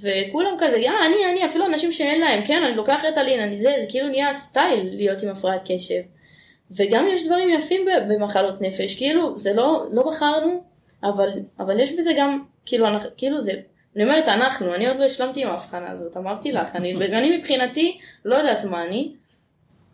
[0.00, 3.74] וכולם כזה, יא, אני, אני, אפילו אנשים שאין להם, כן, אני לוקח רטלין, אני זה,
[3.80, 6.02] זה כאילו נהיה סטייל להיות עם הפרעת קשב.
[6.70, 10.62] וגם יש דברים יפים במחלות נפש, כאילו, זה לא, לא בחרנו,
[11.02, 13.52] אבל, אבל יש בזה גם, כאילו, אנחנו, כאילו זה,
[13.96, 17.98] אני אומרת אנחנו, אני עוד לא השלמתי עם ההבחנה הזאת, אמרתי לך, אני, אני מבחינתי
[18.24, 19.12] לא יודעת מה אני,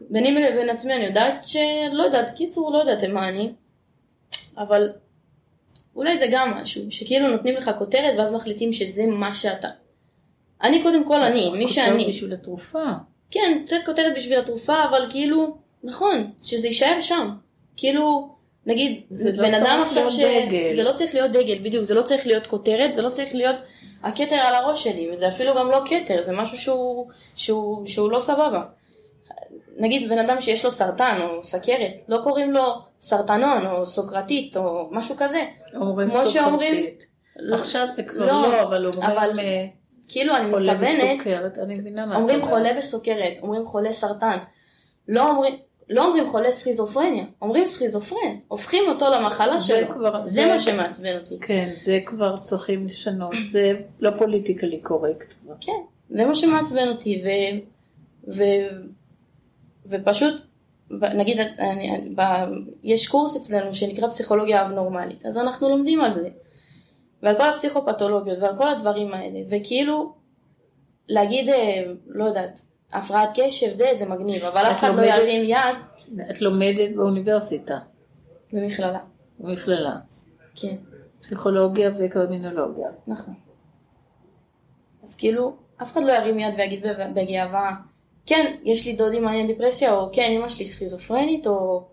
[0.01, 3.53] ביני לבין עצמי אני יודעת שלא יודעת, קיצור לא יודעת מה אני,
[4.59, 4.93] אבל
[5.97, 9.69] אולי זה גם משהו, שכאילו נותנים לך כותרת ואז מחליטים שזה מה שאתה.
[10.63, 11.91] אני קודם כל אני, מי שאני.
[11.93, 12.85] כותרת בשביל התרופה.
[13.31, 17.31] כן, צריך כותרת בשביל התרופה, אבל כאילו, נכון, שזה יישאר שם.
[17.77, 18.29] כאילו,
[18.67, 20.21] נגיד, לא בן אדם צריך עכשיו ש...
[20.21, 20.77] דגל.
[20.77, 23.57] זה לא צריך להיות דגל, בדיוק, זה לא צריך להיות כותרת, זה לא צריך להיות
[24.03, 28.19] הכתר על הראש שלי, וזה אפילו גם לא כתר, זה משהו שהוא, שהוא, שהוא לא
[28.19, 28.63] סבבה.
[29.77, 32.65] נגיד בן אדם שיש לו סרטן או סכרת, לא קוראים לו
[33.01, 35.45] סרטנון או סוקרתית או משהו כזה.
[35.75, 36.87] אומרים כמו שאומרים-.
[37.37, 39.67] לא- עכשיו זה כבר לא, לא, אבל אומרים אבל אה,
[40.09, 42.43] כאילו אני חולה מתכוונת, בסוכרת, אני מבינה מה אומרים.
[42.43, 44.39] חולה בסוכרת, אומרים חולה סרטן.
[45.09, 45.55] לא אומרים,
[45.89, 49.89] לא אומרים חולה סכיזופרניה, אומרים סכיזופרן, הופכים אותו למחלה זה שלו.
[49.95, 51.39] כבר- זה זה- מה שמעצבן אותי.
[51.41, 55.35] כן, זה כבר צריכים לשנות, זה לא פוליטיקלי קורקט.
[55.61, 55.73] כן,
[56.11, 57.29] זה מה שמעצבן אותי, ו...
[58.37, 58.43] ו...
[59.87, 60.35] ופשוט,
[60.91, 62.21] נגיד, אני, ב,
[62.83, 66.29] יש קורס אצלנו שנקרא פסיכולוגיה אבנורמלית, אז אנחנו לומדים על זה,
[67.23, 70.15] ועל כל הפסיכופתולוגיות ועל כל הדברים האלה, וכאילו,
[71.09, 72.61] להגיד, אה, לא יודעת,
[72.93, 75.77] הפרעת קשב זה, זה מגניב, אבל אף אחד לא ירים יד.
[76.31, 77.79] את לומדת באוניברסיטה.
[78.53, 78.99] במכללה.
[79.39, 79.97] במכללה.
[80.55, 80.77] כן.
[81.21, 82.89] פסיכולוגיה וקרימינולוגיה.
[83.07, 83.35] נכון.
[85.05, 87.71] אז כאילו, אף אחד לא ירים יד ויגיד בגאווה,
[88.27, 91.85] כן, יש לי דוד עם מעניין דיפרסיה, או כן, אמא שלי סכיזופרנית, או,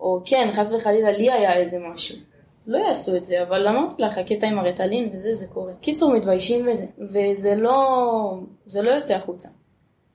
[0.00, 2.16] או כן, חס וחלילה לי היה איזה משהו.
[2.66, 5.72] לא יעשו את זה, אבל אמרתי לך, הקטע עם הרטלין וזה, זה קורה.
[5.80, 9.48] קיצור, מתביישים בזה, וזה לא, זה לא יוצא החוצה.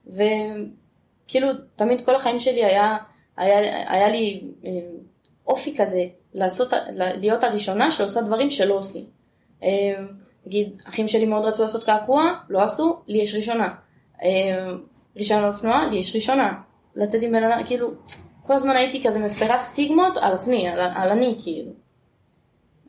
[0.06, 2.96] וכאילו, תמיד כל החיים שלי היה,
[3.36, 3.58] היה,
[3.92, 4.70] היה לי אה,
[5.46, 9.04] אופי כזה, לעשות, להיות הראשונה שעושה דברים שלא עושים.
[9.62, 9.68] אה,
[10.46, 13.74] נגיד, אחים שלי מאוד רצו לעשות קעקוע, לא עשו, לי יש ראשונה.
[14.22, 14.72] אה,
[15.16, 16.60] רישיון אופנוע, לי יש ראשונה.
[16.94, 17.90] לצאת עם בן אדם, כאילו,
[18.46, 21.70] כל הזמן הייתי כזה מפרה סטיגמות על עצמי, על, על אני, כאילו.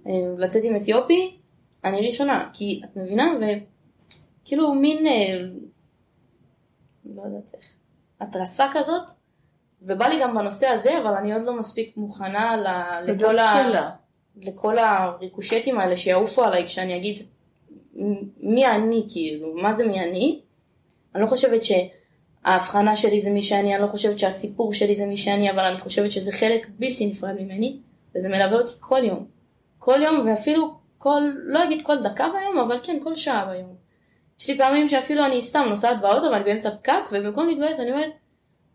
[0.08, 1.38] אה, לצאת עם אתיופי,
[1.84, 3.34] אני ראשונה, כי את מבינה?
[4.44, 5.06] וכאילו מין,
[7.16, 7.64] לא יודעת איך,
[8.20, 9.04] התרסה כזאת,
[9.82, 12.68] ובא לי גם בנושא הזה, אבל אני עוד לא מספיק מוכנה ל,
[13.12, 13.90] לכל, ה,
[14.38, 17.24] לכל הריקושטים האלה שיעופו עליי כשאני אגיד
[18.40, 20.42] מי אני כאילו, מה זה מי אני.
[21.16, 25.18] אני לא חושבת שההבחנה שלי זה מי שאני, אני לא חושבת שהסיפור שלי זה מי
[25.18, 27.78] שאני, אבל אני חושבת שזה חלק בלתי נפרד ממני,
[28.16, 29.26] וזה מלווה אותי כל יום.
[29.84, 33.76] כל יום, ואפילו כל, לא אגיד כל דקה ביום, אבל כן, כל שעה ביום.
[34.40, 38.12] יש לי פעמים שאפילו אני סתם נוסעת באוטו ואני באמצע פקק, ובמקום להתבאס אני אומרת,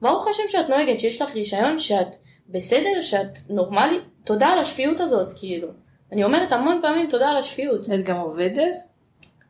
[0.02, 2.06] ברוך השם שאת נוהגת, שיש לך רישיון, שאת
[2.48, 5.68] בסדר, שאת נורמלית, תודה על השפיות הזאת, כאילו.
[6.12, 7.84] אני אומרת המון פעמים תודה על השפיות.
[7.84, 8.76] את גם עובדת?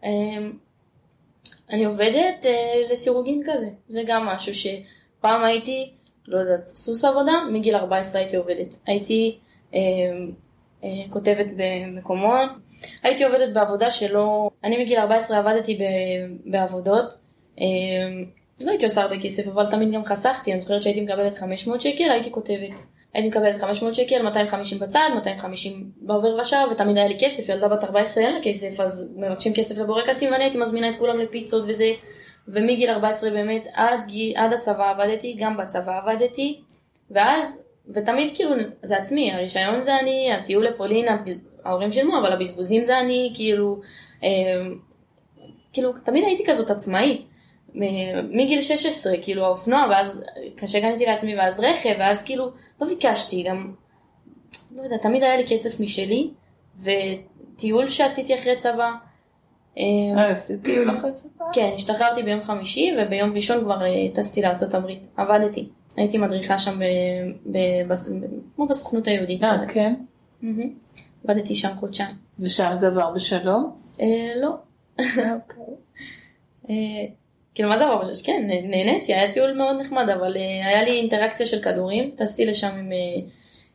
[0.04, 0.52] אמ,
[1.70, 2.52] אני עובדת אה,
[2.92, 5.90] לסירוגין כזה, זה גם משהו שפעם הייתי,
[6.28, 8.76] לא יודעת, סוס עבודה, מגיל 14 הייתי עובדת.
[8.86, 9.38] הייתי
[9.74, 9.80] אה,
[11.10, 12.48] כותבת במקומון,
[13.02, 15.82] הייתי עובדת בעבודה שלא, אני מגיל 14 עבדתי ב,
[16.50, 17.04] בעבודות,
[17.60, 17.64] אה,
[18.64, 22.10] לא הייתי עושה הרבה כסף, אבל תמיד גם חסכתי, אני זוכרת שהייתי מקבלת 500 שקל,
[22.10, 22.82] הייתי כותבת.
[23.14, 27.84] הייתי מקבלת 500 שקל, 250 בצד, 250 בעובר ושב, ותמיד היה לי כסף, ילדה בת
[27.84, 31.92] 14 אין לה כסף, אז מבקשים כסף לבורקסים, ואני הייתי מזמינה את כולם לפיצות וזה,
[32.48, 34.00] ומגיל 14 באמת, עד,
[34.36, 36.60] עד הצבא עבדתי, גם בצבא עבדתי,
[37.10, 37.48] ואז,
[37.88, 38.50] ותמיד כאילו,
[38.82, 41.06] זה עצמי, הרישיון זה אני, הטיול לפולין,
[41.64, 43.80] ההורים שילמו, אבל הבזבוזים זה אני, כאילו,
[44.24, 44.28] אה,
[45.72, 47.26] כאילו, תמיד הייתי כזאת עצמאית.
[48.30, 50.22] מגיל 16, כאילו האופנוע, ואז
[50.56, 53.72] כאשר קניתי לעצמי, ואז רכב, ואז כאילו לא ביקשתי, גם,
[54.76, 56.30] לא יודע, תמיד היה לי כסף משלי,
[56.82, 58.92] וטיול שעשיתי אחרי צבא.
[59.78, 61.44] אה, עשית טיול אחרי צבא?
[61.52, 65.68] כן, השתחררתי ביום חמישי, וביום ראשון כבר אה, טסתי לארה"ב, עבדתי.
[65.96, 66.80] הייתי מדריכה שם,
[68.56, 69.44] כמו בסוכנות היהודית.
[69.44, 69.94] אה, כן?
[71.24, 72.14] עבדתי שם חודשיים.
[72.38, 73.76] ושם זה עבר בשלום?
[74.00, 74.54] אה, לא.
[75.34, 75.64] אוקיי.
[77.56, 78.26] כאילו מה זה עבר בשש?
[78.26, 82.90] כן, נהניתי, היה טיול מאוד נחמד, אבל uh, היה לי אינטראקציה של כדורים, טסתי לשם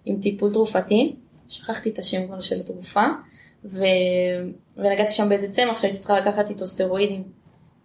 [0.06, 1.16] עם, טיפול תרופתי,
[1.50, 3.04] שכחתי את השם כבר של התרופה.
[3.66, 7.24] ונגעתי שם באיזה צמח שהייתי צריכה לקחת איתו סטרואידים.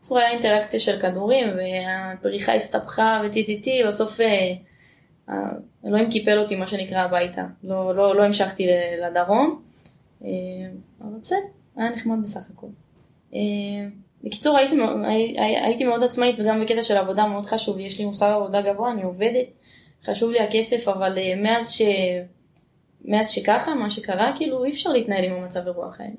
[0.07, 5.33] בקיצור היה אינטראקציה של כדורים, והפריחה הסתבכה וטי-טי-טי, בסוף uh,
[5.87, 8.67] אלוהים קיפל אותי מה שנקרא הביתה, לא, לא, לא המשכתי
[9.03, 9.63] לדרום,
[10.23, 10.25] uh,
[11.01, 11.39] אבל בסדר,
[11.77, 12.67] היה נחמד בסך הכל.
[14.25, 14.77] בקיצור, הייתי,
[15.39, 18.93] הייתי מאוד עצמאית וגם בקטע של עבודה מאוד חשוב לי, יש לי מוסר עבודה גבוה,
[18.93, 19.47] אני עובדת,
[20.05, 21.83] חשוב לי הכסף, אבל אה, מאז, ש...
[23.05, 26.15] מאז שככה, מה שקרה, כאילו אי אפשר להתנהל עם המצב הרוח האלה.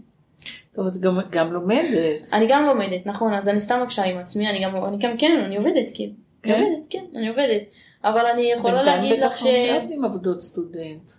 [0.77, 2.33] טוב, את גם, גם לומדת.
[2.33, 5.41] אני גם לומדת, נכון, אז אני סתם מקשה עם עצמי, אני גם, אני גם, כן,
[5.45, 6.13] אני עובדת, כאילו.
[6.43, 6.53] כן?
[6.53, 7.61] אני עובדת, כן, אני עובדת.
[8.03, 9.43] אבל אני יכולה להגיד לך ש...
[9.43, 11.11] בינתיים בטח עובדת עם עבודות סטודנט.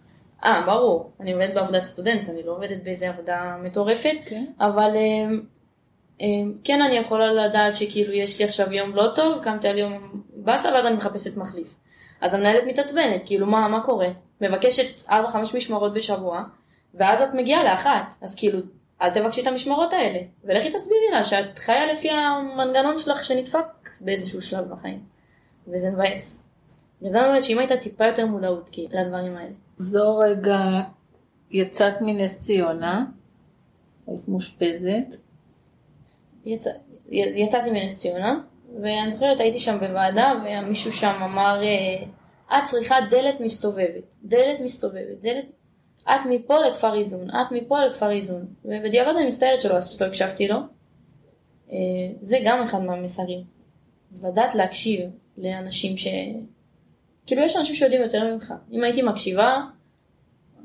[0.44, 4.44] אה, ברור, אני עובדת בעבודת סטודנט, אני לא עובדת באיזה עבודה מטורפת, כן.
[4.61, 5.37] אבל אה,
[6.21, 10.23] אמ, כן אני יכולה לדעת שכאילו יש לי עכשיו יום לא טוב, קמתי על יום
[10.37, 11.68] באסה ואז אני מחפשת מחליף.
[12.21, 14.09] אז המנהלת מתעצבנת, כאילו מה, מה קורה?
[14.40, 15.12] מבקשת 4-5
[15.55, 16.42] משמרות בשבוע,
[16.94, 18.59] ואז את מגיעה לאחת, אז כאילו,
[19.03, 24.43] אל תבקשי את המשמרות האלה, ולכי תסבירי לה שאת חיה לפי המנגנון שלך שנדפק באיזשהו
[24.43, 25.01] שלב בחיים,
[25.69, 26.43] וזה מבאס.
[27.03, 29.53] וזה אומרת שאם הייתה טיפה יותר מודעות כאילו, לדברים האלה.
[29.77, 30.59] זו רגע,
[31.51, 33.05] יצאת מנס ציונה,
[34.07, 35.17] היית מאושפזת.
[36.45, 36.71] יצא,
[37.11, 38.41] יצאתי מנס ציונה,
[38.83, 45.21] ואני זוכרת הייתי שם בוועדה, ומישהו שם אמר, אה, את צריכה דלת מסתובבת, דלת מסתובבת,
[45.23, 45.45] דלת,
[46.05, 50.57] את מפה לכפר איזון, את מפה לכפר איזון, ובדיעבד אני מצטערת שלא, שלא הקשבתי לו.
[51.73, 51.77] אה,
[52.23, 53.45] זה גם אחד מהמסרים,
[54.23, 55.01] לדעת להקשיב
[55.39, 56.07] לאנשים ש...
[57.27, 58.55] כאילו יש אנשים שיודעים יותר ממך.
[58.73, 59.61] אם הייתי מקשיבה,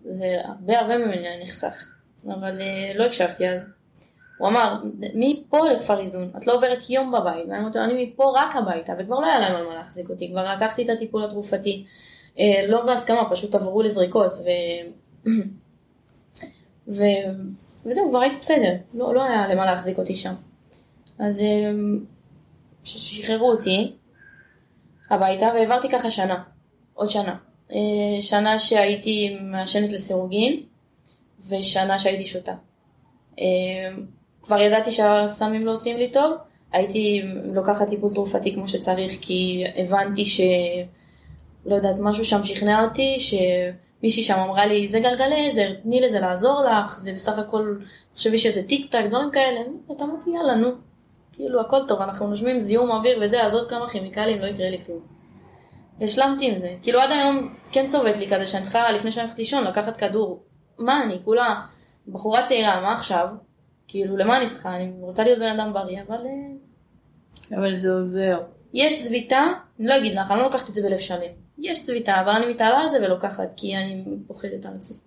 [0.04, 1.86] זה הרבה הרבה ממני היה נחסך.
[2.26, 3.66] אבל אה, לא הקשבתי אז.
[4.38, 4.76] הוא אמר,
[5.16, 7.46] מפה לכפר איזון, את לא עוברת יום בבית.
[7.50, 10.54] ואני אומרת, אני מפה רק הביתה, וכבר לא היה להם על מה להחזיק אותי, כבר
[10.56, 11.86] לקחתי את הטיפול התרופתי.
[12.40, 14.34] אה, לא בהסכמה, פשוט עברו לזריקות.
[16.88, 17.04] ו...
[17.86, 20.34] וזהו, כבר הייתי בסדר, לא, לא היה למה להחזיק אותי שם.
[21.20, 21.72] אז אה,
[22.84, 23.92] שחררו אותי
[25.10, 26.44] הביתה והעברתי ככה שנה,
[26.94, 27.36] עוד שנה.
[27.72, 30.64] אה, שנה שהייתי מעשנת לסירוגין
[31.50, 32.54] ושנה שהייתי שותה.
[33.40, 33.46] אה,
[34.42, 36.34] כבר ידעתי שהסמים לא עושים לי טוב,
[36.72, 37.22] הייתי
[37.54, 40.42] לוקחת טיפול תרופתי כמו שצריך כי הבנתי ש...
[41.66, 43.16] לא יודעת, משהו שם שכנע אותי,
[44.04, 47.76] שמישהי שם אמרה לי, זה גלגלי עזר, תני לזה לעזור לך, זה בסך הכל,
[48.14, 49.60] תחשבי שזה טיק טק, דברים כאלה.
[49.92, 50.70] אתה אמרתי, יאללה, נו,
[51.34, 54.78] כאילו הכל טוב, אנחנו נושמים זיהום אוויר וזה, אז עוד כמה כימיקלים, לא יקרה לי
[54.86, 55.00] כלום.
[56.02, 56.76] השלמתי עם זה.
[56.82, 60.44] כאילו עד היום כן צובט לי כזה שאני צריכה לפני שאני הולכת לישון לקחת כדור.
[60.80, 61.62] מה אני, כולה
[62.08, 63.28] בחורה צעירה, מה עכשיו?
[63.88, 64.76] כאילו למה אני צריכה?
[64.76, 66.26] אני רוצה להיות בן אדם בריא, אבל...
[66.26, 68.40] אה, אבל זה עוזר.
[68.74, 69.44] יש צביטה,
[69.80, 71.43] אני לא אגיד לך, אני לא לוקחת את זה בלב שלם.
[71.58, 74.98] יש צביטה, אבל אני מתעלה על זה ולוקחת, כי אני פוחדת על עצמי.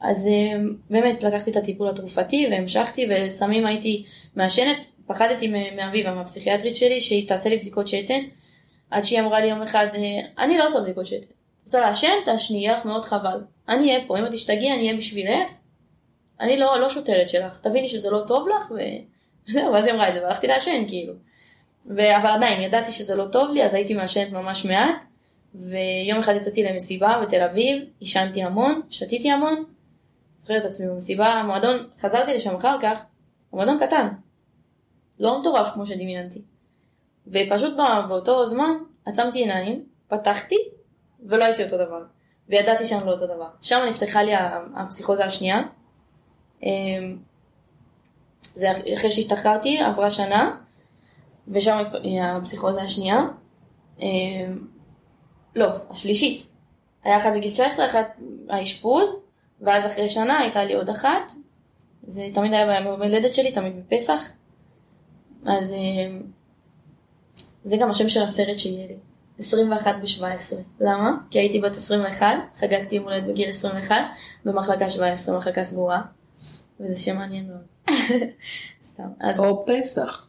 [0.00, 0.60] אז אה,
[0.90, 4.04] באמת לקחתי את הטיפול התרופתי והמשכתי, ולסמים הייתי
[4.36, 8.20] מעשנת, פחדתי מאביבה, מהפסיכיאטרית שלי, שהיא תעשה לי בדיקות שתן,
[8.90, 11.26] עד שהיא אמרה לי יום אחד, אה, אני לא עושה בדיקות שתן.
[11.64, 13.40] רוצה לעשן, תעשני, יהיה לך מאוד חבל.
[13.68, 15.50] אני אהיה פה, אם את תשתגעי, אני אהיה בשבילך.
[16.40, 18.70] אני לא, לא שוטרת שלך, תביני שזה לא טוב לך,
[19.48, 21.12] וזהו, ואז היא אמרה את זה, והלכתי לעשן, כאילו.
[21.86, 22.16] ו...
[22.16, 24.94] אבל עדיין, ידעתי שזה לא טוב לי, אז הייתי מעשנת ממש מעט.
[25.54, 29.64] ויום אחד יצאתי למסיבה בתל אביב, עישנתי המון, שתיתי המון,
[30.42, 33.02] זוכר את עצמי במסיבה, מועדון, חזרתי לשם אחר כך,
[33.52, 34.08] המועדון קטן,
[35.18, 36.42] לא מטורף כמו שדמיינתי.
[37.26, 37.74] ופשוט
[38.08, 38.72] באותו זמן
[39.06, 40.56] עצמתי עיניים, פתחתי,
[41.26, 42.02] ולא הייתי אותו דבר.
[42.48, 43.48] וידעתי שאני לא אותו דבר.
[43.60, 44.32] שם נפתחה לי
[44.76, 45.62] הפסיכוזה השנייה.
[46.62, 47.18] אמ,
[48.54, 50.56] זה אחרי שהשתחררתי, עברה שנה,
[51.48, 51.82] ושם
[52.22, 53.20] הפסיכוזה השנייה.
[54.00, 54.58] אמ,
[55.56, 56.46] לא, השלישית.
[57.04, 58.16] היה אחת בגיל 19, אחת
[58.48, 59.16] האשפוז,
[59.60, 61.32] ואז אחרי שנה הייתה לי עוד אחת.
[62.06, 64.22] זה תמיד היה ביום הולדת שלי, תמיד בפסח.
[65.46, 66.22] אז אמ,
[67.64, 68.96] זה גם השם של הסרט שיהיה לי.
[69.38, 70.56] 21 ב-17.
[70.80, 71.10] למה?
[71.30, 73.96] כי הייתי בת 21, חגגתי יום הולדת בגיל 21,
[74.44, 76.02] במחלקה 17, מחלקה סגורה.
[76.80, 77.66] וזה שם מעניין מאוד.
[78.92, 79.08] סתם.
[79.38, 80.26] או פסח.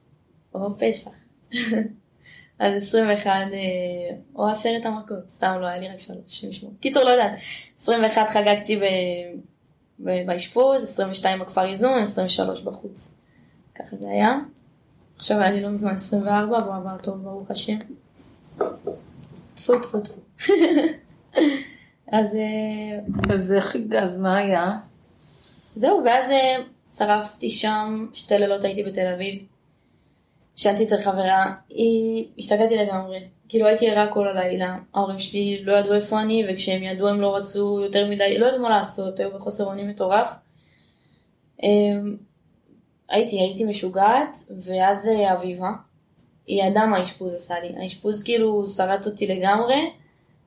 [0.53, 1.11] או פסח.
[2.59, 6.75] אז 21, אה, או עשרת המכות, סתם לא היה לי רק שלוש, שמונה.
[6.79, 7.31] קיצור, לא יודעת.
[7.81, 8.79] 21 חגגתי
[9.99, 13.07] באשפוז, 22 בכפר איזון, 23 בחוץ.
[13.75, 14.39] ככה זה היה.
[15.15, 17.77] עכשיו היה לי לא מזמן 24, והוא עבר טוב, ברוך השם.
[19.55, 20.21] טפו טפו טפו.
[22.17, 22.35] אז...
[22.35, 24.71] אה, אז איך, אז מה היה?
[25.75, 26.63] זהו, ואז אה,
[26.97, 29.45] שרפתי שם, שתי לילות הייתי בתל אביב.
[30.57, 32.27] ישנתי אצל חברה, היא...
[32.37, 33.19] השתגעתי לגמרי.
[33.49, 37.35] כאילו הייתי ערה כל הלילה, ההורים שלי לא ידעו איפה אני, וכשהם ידעו הם לא
[37.35, 40.27] רצו יותר מדי, לא ידעו מה לעשות, היו בחוסר אונים מטורף.
[41.63, 42.15] אמ,
[43.09, 45.69] הייתי, הייתי משוגעת, ואז אה, אביבה,
[46.47, 47.83] היא ידעה מה האשפוז עשה לי.
[47.83, 49.91] האשפוז כאילו שרט אותי לגמרי.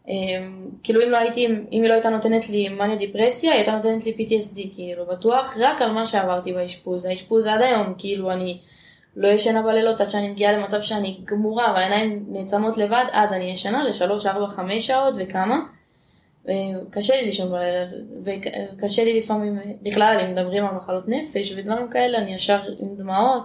[0.09, 3.77] אמ, כאילו אם לא הייתי, אם היא לא הייתה נותנת לי מניה דיפרסיה, היא הייתה
[3.77, 7.07] נותנת לי PTSD, כאילו, בטוח רק על מה שעברתי באשפוז.
[7.07, 8.59] האשפוז עד היום, כאילו, אני
[9.17, 13.85] לא ישנה בלילות עד שאני מגיעה למצב שאני גמורה והעיניים נעצמות לבד, אז אני ישנה
[13.85, 15.57] לשלוש, ארבע, חמש שעות וכמה.
[16.91, 17.87] קשה לי לישון בלילה,
[18.25, 23.43] וקשה לי לפעמים, בכלל, אם מדברים על מחלות נפש ודברים כאלה, אני ישר עם דמעות,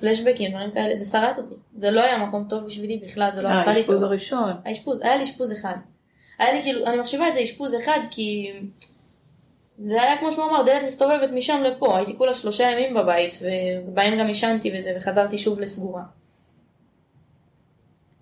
[0.00, 1.54] פלשבקים, דברים כאלה, זה שרט אותי.
[1.76, 3.74] זה לא היה מקום טוב בשבילי בכלל, זה לא עשתה לי טוב.
[3.74, 4.52] האשפוז הראשון.
[4.64, 5.74] האשפוז, היה לי אשפוז אחד.
[6.38, 8.52] היה לי כאילו, אני מחשיבה את זה אשפוז אחד, כי
[9.84, 14.18] זה היה כמו שהוא אמר, דלת מסתובבת משם לפה, הייתי כולה שלושה ימים בבית, ובהם
[14.18, 16.02] גם עישנתי וזה, וחזרתי שוב לסגורה.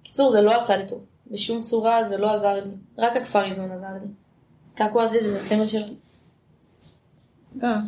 [0.03, 1.05] קיצור, זה לא עשה לי טוב.
[1.31, 2.71] בשום צורה זה לא עזר לי.
[2.99, 4.09] רק הכפר איזון עזר לי.
[4.75, 5.87] קעקוע הזה זה הסמל שלו.
[7.63, 7.79] אה.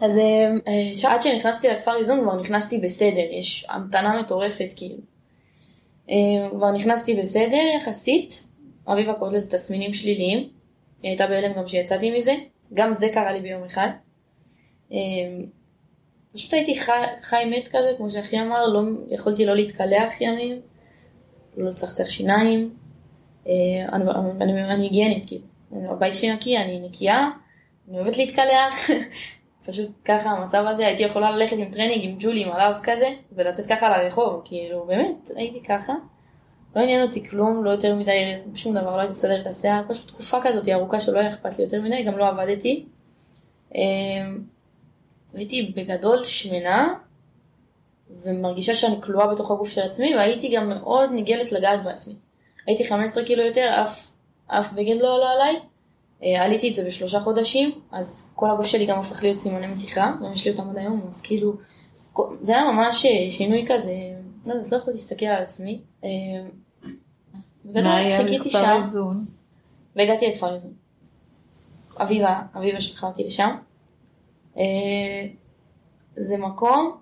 [0.00, 4.96] אז אה, עד שנכנסתי לכפר איזון כבר נכנסתי בסדר, יש המתנה מטורפת כאילו.
[6.10, 8.44] אה, כבר נכנסתי בסדר יחסית,
[8.88, 10.38] אביבה קוראת לזה תסמינים שליליים,
[11.02, 12.34] היא הייתה בהלם גם שיצאתי מזה,
[12.74, 13.88] גם זה קרה לי ביום אחד.
[16.36, 20.60] פשוט הייתי חי, חי מת כזה, כמו שאחי אמר, לא, יכולתי לא להתקלח ימים,
[21.56, 22.74] לא לצחצח שיניים,
[23.46, 23.52] אה,
[23.92, 24.04] אני,
[24.40, 25.44] אני, אני היגיינית, כאילו,
[25.92, 27.30] הבית שלי נקי, אני נקייה,
[27.88, 28.90] אני אוהבת להתקלח,
[29.66, 33.66] פשוט ככה המצב הזה, הייתי יכולה ללכת עם טרנינג עם ג'ולי עם עליו כזה, ולצאת
[33.66, 35.92] ככה לרחוב, כאילו, באמת, הייתי ככה.
[36.76, 40.08] לא עניין אותי כלום, לא יותר מדי, שום דבר, לא הייתי מסדרת את השיער, פשוט
[40.08, 42.84] תקופה כזאת ארוכה שלא היה אכפת לי יותר מדי, גם לא עבדתי.
[43.74, 44.40] אמ,
[45.34, 46.94] הייתי בגדול שמנה,
[48.22, 52.14] ומרגישה שאני כלואה בתוך הגוף של עצמי, והייתי גם מאוד ניגלת לגעת בעצמי.
[52.66, 54.06] הייתי 15 קילו יותר, אף,
[54.46, 55.60] אף בגד לא עלה עליי.
[56.22, 60.12] אה, עליתי את זה בשלושה חודשים, אז כל הגוף שלי גם הפך להיות סימני מתיחה,
[60.24, 61.52] גם יש לי אותם עד היום, אז כאילו,
[62.42, 63.94] זה היה ממש אה, שינוי כזה,
[64.46, 65.80] לא יודעת, לא יכולתי להסתכל על עצמי.
[67.76, 69.24] אה, מה היה לכפר איזון?
[69.96, 70.72] והגעתי לכפר איזון.
[71.96, 73.56] אביבה, אביבה שלחה אותי לשם.
[76.16, 77.00] זה מקום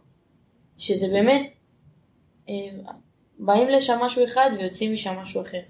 [0.79, 1.53] שזה באמת,
[3.39, 5.61] באים לשם משהו אחד ויוצאים משם משהו אחר.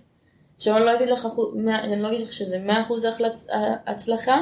[0.57, 1.27] עכשיו אני לא אגיד לך,
[1.69, 3.07] אני לא אגיד לך שזה מאה אחוז
[3.87, 4.41] הצלחה,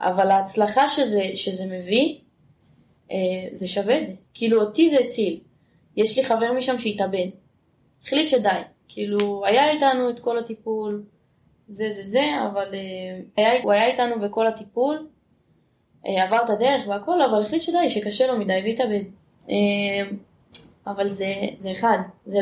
[0.00, 2.18] אבל ההצלחה שזה, שזה מביא,
[3.10, 3.16] אה,
[3.52, 4.12] זה שווה את זה.
[4.34, 5.40] כאילו אותי זה הציל.
[5.96, 7.26] יש לי חבר משם שהתאבד.
[8.04, 8.60] החליט שדי.
[8.96, 11.02] כאילו, היה איתנו את כל הטיפול,
[11.68, 15.06] זה זה זה, אבל אה, היה, הוא היה איתנו בכל הטיפול,
[16.06, 19.02] אה, עבר את הדרך והכל, אבל החליט שדי, שקשה לו מדי והתאבד.
[20.86, 22.38] אבל זה, זה אחד, זה,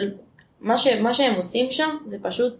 [0.60, 2.56] מה, ש, מה שהם עושים שם זה פשוט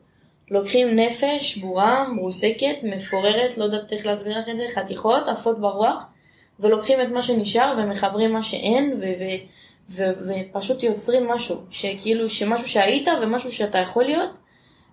[0.50, 6.04] לוקחים נפש שבורה, מרוסקת, מפוררת, לא יודעת איך להסביר לך את זה, חתיכות, עפות ברוח,
[6.60, 9.44] ולוקחים את מה שנשאר ומחברים מה שאין, ו- ו-
[9.90, 14.30] ו- ופשוט יוצרים משהו, שכאילו, שמשהו שהיית ומשהו שאתה יכול להיות,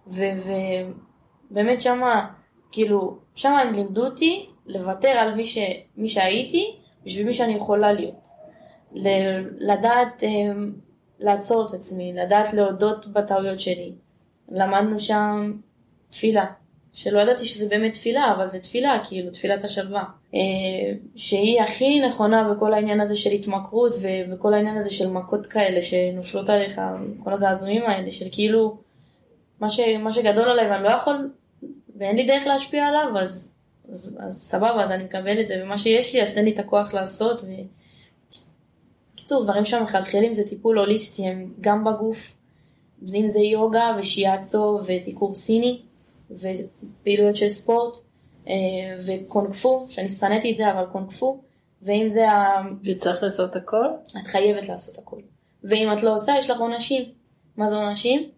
[0.08, 2.28] ובאמת ו- שמה,
[2.72, 5.58] כאילו, שמה הם לימדו אותי לוותר על מי, ש-
[5.98, 6.76] מי שהייתי,
[7.06, 8.28] בשביל מי שאני יכולה להיות.
[8.94, 10.26] ל- לדעת um,
[11.20, 13.96] לעצור את עצמי, לדעת להודות בטעויות שלי.
[14.50, 15.54] למדנו שם
[16.10, 16.46] תפילה,
[16.94, 20.04] שלא ידעתי שזה באמת תפילה, אבל זה תפילה, כאילו, תפילת השלווה.
[20.34, 20.40] אה,
[21.16, 26.50] שהיא הכי נכונה בכל העניין הזה של התמכרות ובכל העניין הזה של מכות כאלה שנופלות
[26.50, 26.82] עליך,
[27.24, 28.78] כל הזעזועים האלה של כאילו,
[29.60, 31.32] מה, ש, מה שגדול עליי ואני לא יכול,
[31.96, 33.52] ואין לי דרך להשפיע עליו, אז,
[33.92, 36.60] אז, אז סבבה, אז אני מקבל את זה, ומה שיש לי, אז תן לי את
[36.60, 37.42] הכוח לעשות.
[37.42, 37.48] ו...
[39.16, 42.32] קיצור, דברים שמחלחלים זה טיפול הוליסטי, הם גם בגוף,
[43.16, 45.82] אם זה יוגה ושיאצו ודיקור סיני
[46.40, 47.98] ופעילויות של ספורט
[48.48, 48.54] אה,
[49.06, 51.42] וקונג פו, שאני שנאתי את זה אבל קונג פו,
[51.82, 52.62] ואם זה ה...
[52.84, 53.86] וצריך לעשות הכל?
[54.06, 55.22] את חייבת לעשות הכל.
[55.64, 57.04] ואם את לא עושה, יש לך עונשים.
[57.58, 58.30] מה זה עונשים?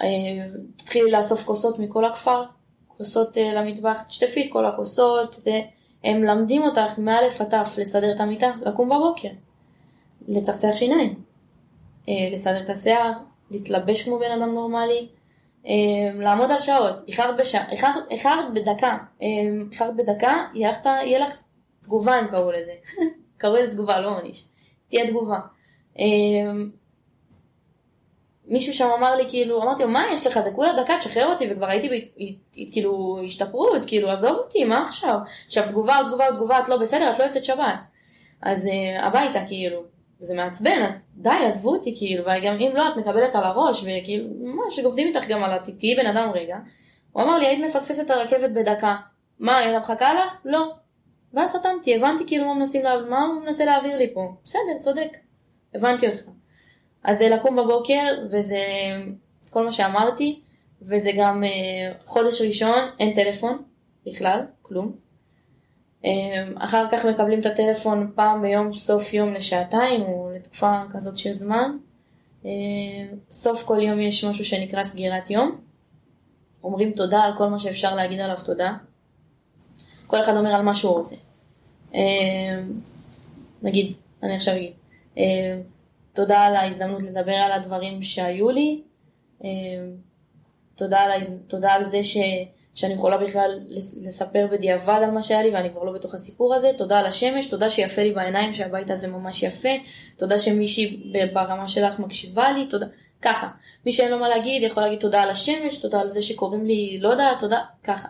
[0.00, 0.06] אה,
[0.76, 2.44] תתחילי לאסוף כוסות מכל הכפר,
[2.86, 5.36] כוסות אה, למטבח, תשטפי את כל הכוסות,
[6.04, 9.28] הם מלמדים אותך מאלף עד תף לסדר את המיטה, לקום בבוקר,
[10.28, 11.22] לצחצח שיניים,
[12.08, 13.12] לסדר את השיער,
[13.50, 15.08] להתלבש כמו בן אדם נורמלי,
[16.14, 17.40] לעמוד על שעות, איחרת
[18.10, 21.36] איחרת בדקה, אמ, איחרת בדקה, יהיה לך
[21.82, 22.72] תגובה הם קראו לזה,
[23.38, 24.44] קראו לזה תגובה, לא עניש,
[24.88, 25.38] תהיה תגובה.
[25.98, 26.70] אמ,
[28.46, 31.44] מישהו שם אמר לי, כאילו, אמרתי לו, מה יש לך, זה כולה דקה, תשחרר אותי,
[31.50, 32.08] וכבר הייתי,
[32.72, 35.18] כאילו, השתפרות, כאילו, עזוב אותי, מה עכשיו?
[35.46, 37.74] עכשיו, תגובה, תגובה, תגובה, את לא בסדר, את לא יוצאת שבת.
[38.42, 39.93] אז uh, הביתה, כאילו.
[40.24, 44.28] זה מעצבן, אז די, עזבו אותי, כאילו, וגם אם לא, את מקבלת על הראש, וכאילו,
[44.40, 46.56] ממש עובדים איתך גם על התיתי בן אדם רגע.
[47.12, 48.96] הוא אמר לי, היית מפספסת את הרכבת בדקה.
[49.38, 50.40] מה, היא מחכה לך?
[50.44, 50.72] לא.
[51.34, 53.00] ואז סתמתי, הבנתי כאילו מה, לה...
[53.08, 54.32] מה הוא מנסה להעביר לי פה.
[54.44, 55.16] בסדר, צודק,
[55.74, 56.22] הבנתי אותך.
[57.04, 58.58] אז זה לקום בבוקר, וזה
[59.50, 60.40] כל מה שאמרתי,
[60.82, 63.62] וזה גם אה, חודש ראשון, אין טלפון
[64.06, 65.03] בכלל, כלום.
[66.04, 71.32] אמ, אחר כך מקבלים את הטלפון פעם ביום, סוף יום לשעתיים, או לתקופה כזאת של
[71.32, 71.76] זמן.
[72.44, 72.50] אמ,
[73.30, 75.60] סוף כל יום יש משהו שנקרא סגירת יום.
[76.64, 78.72] אומרים תודה על כל מה שאפשר להגיד עליו תודה.
[80.06, 81.16] כל אחד אומר על מה שהוא רוצה.
[81.94, 82.00] אמ,
[83.62, 84.72] נגיד, אני עכשיו אגיד,
[86.12, 88.82] תודה על ההזדמנות לדבר על הדברים שהיו לי,
[90.74, 91.20] תודה על.
[91.46, 92.16] תודה על זה ש...
[92.74, 93.60] שאני יכולה בכלל
[94.02, 96.70] לספר בדיעבד על מה שהיה לי ואני כבר לא בתוך הסיפור הזה.
[96.78, 99.68] תודה על השמש, תודה שיפה לי בעיניים שהבית הזה ממש יפה,
[100.16, 102.86] תודה שמישהי ברמה שלך מקשיבה לי, תודה,
[103.22, 103.48] ככה.
[103.86, 106.98] מי שאין לו מה להגיד יכול להגיד תודה על השמש, תודה על זה שקוראים לי
[107.00, 108.08] לא יודעת, תודה, ככה.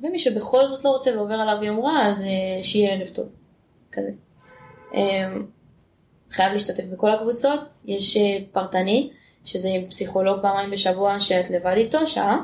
[0.00, 3.26] ומי שבכל זאת לא רוצה ועובר עליו יום רע, אז uh, שיהיה ערב טוב,
[3.92, 4.10] כזה.
[4.92, 4.96] Um,
[6.30, 8.20] חייב להשתתף בכל הקבוצות, יש uh,
[8.52, 9.10] פרטני,
[9.44, 12.36] שזה עם פסיכולוג פעמיים בשבוע שאת לבד איתו, שעה.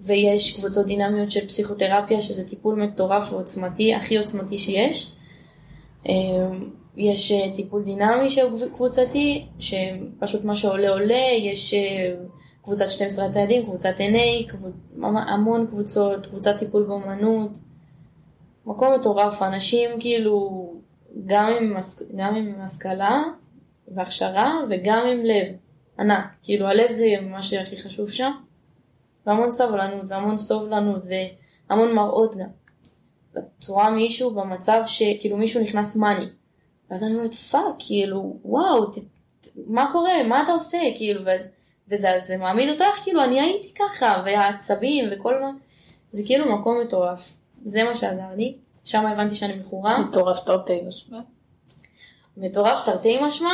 [0.00, 5.12] ויש קבוצות דינמיות של פסיכותרפיה, שזה טיפול מטורף ועוצמתי, הכי עוצמתי שיש.
[6.06, 12.14] אמ, יש אה, טיפול דינמי שהוא קבוצתי, שפשוט מה שעולה עולה, יש אה,
[12.62, 14.72] קבוצת 12 הצעדים, קבוצת NA, קבוצ...
[15.02, 17.50] המון קבוצות, קבוצת טיפול באמנות.
[18.66, 20.66] מקום מטורף, אנשים כאילו
[21.26, 21.76] גם עם,
[22.16, 23.22] גם עם השכלה
[23.88, 25.54] והכשרה וגם עם לב.
[25.98, 26.26] ענק.
[26.42, 28.30] כאילו הלב זה מה שהכי חשוב שם.
[29.26, 31.02] והמון סבלנות, והמון סובלנות,
[31.70, 32.48] והמון מראות גם.
[33.38, 36.26] את רואה מישהו במצב שכאילו מישהו נכנס מאני.
[36.90, 38.98] ואז אני אומרת, fuck, כאילו, וואו, ת,
[39.66, 40.22] מה קורה?
[40.28, 40.78] מה אתה עושה?
[40.96, 41.30] כאילו, ו,
[41.88, 45.50] וזה זה מעמיד אותך, כאילו, אני הייתי ככה, והעצבים וכל מה,
[46.12, 47.32] זה כאילו מקום מטורף.
[47.64, 48.56] זה מה שעזר לי.
[48.84, 49.98] שם הבנתי שאני מכורה.
[50.00, 51.20] מטורף תרתי משמע.
[52.36, 53.52] מטורף תרתי משמע.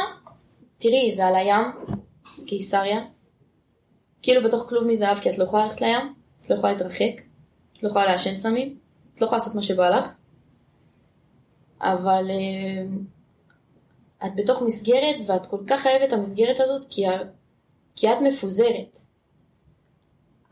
[0.79, 1.65] תראי, זה על הים,
[2.47, 3.01] קיסריה.
[4.23, 7.23] כאילו בתוך כלוב מזהב, כי את לא יכולה ללכת לים, את לא יכולה להתרחק,
[7.73, 8.79] את לא יכולה לעשן סמים,
[9.15, 10.13] את לא יכולה לעשות מה שבא לך.
[11.81, 12.85] אבל אה,
[14.27, 17.05] את בתוך מסגרת, ואת כל כך חייבת את המסגרת הזאת, כי,
[17.97, 18.97] כי את מפוזרת.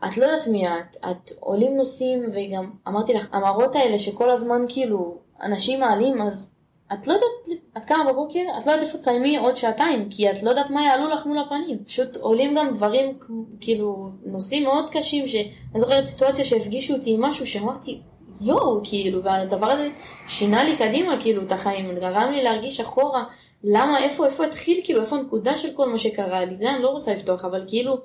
[0.05, 4.61] את לא יודעת מי את, את עולים נוסעים, וגם אמרתי לך, המראות האלה שכל הזמן
[4.69, 6.50] כאילו אנשים מעלים, אז
[6.93, 10.43] את לא יודעת, את קמה בבוקר, את לא יודעת איפה תסיימי עוד שעתיים, כי את
[10.43, 11.83] לא יודעת מה יעלו לך מול הפנים.
[11.85, 13.17] פשוט עולים גם דברים,
[13.61, 18.01] כאילו, נושאים מאוד קשים, שאני זוכרת סיטואציה שהפגישו אותי עם משהו שאמרתי,
[18.41, 19.89] יואו, כאילו, והדבר הזה
[20.27, 23.23] שינה לי קדימה, כאילו, את החיים, גרם לי להרגיש אחורה,
[23.63, 26.89] למה, איפה, איפה התחיל, כאילו, איפה הנקודה של כל מה שקרה לי, זה אני לא
[26.89, 27.97] רוצה לפתוח, אבל כאילו,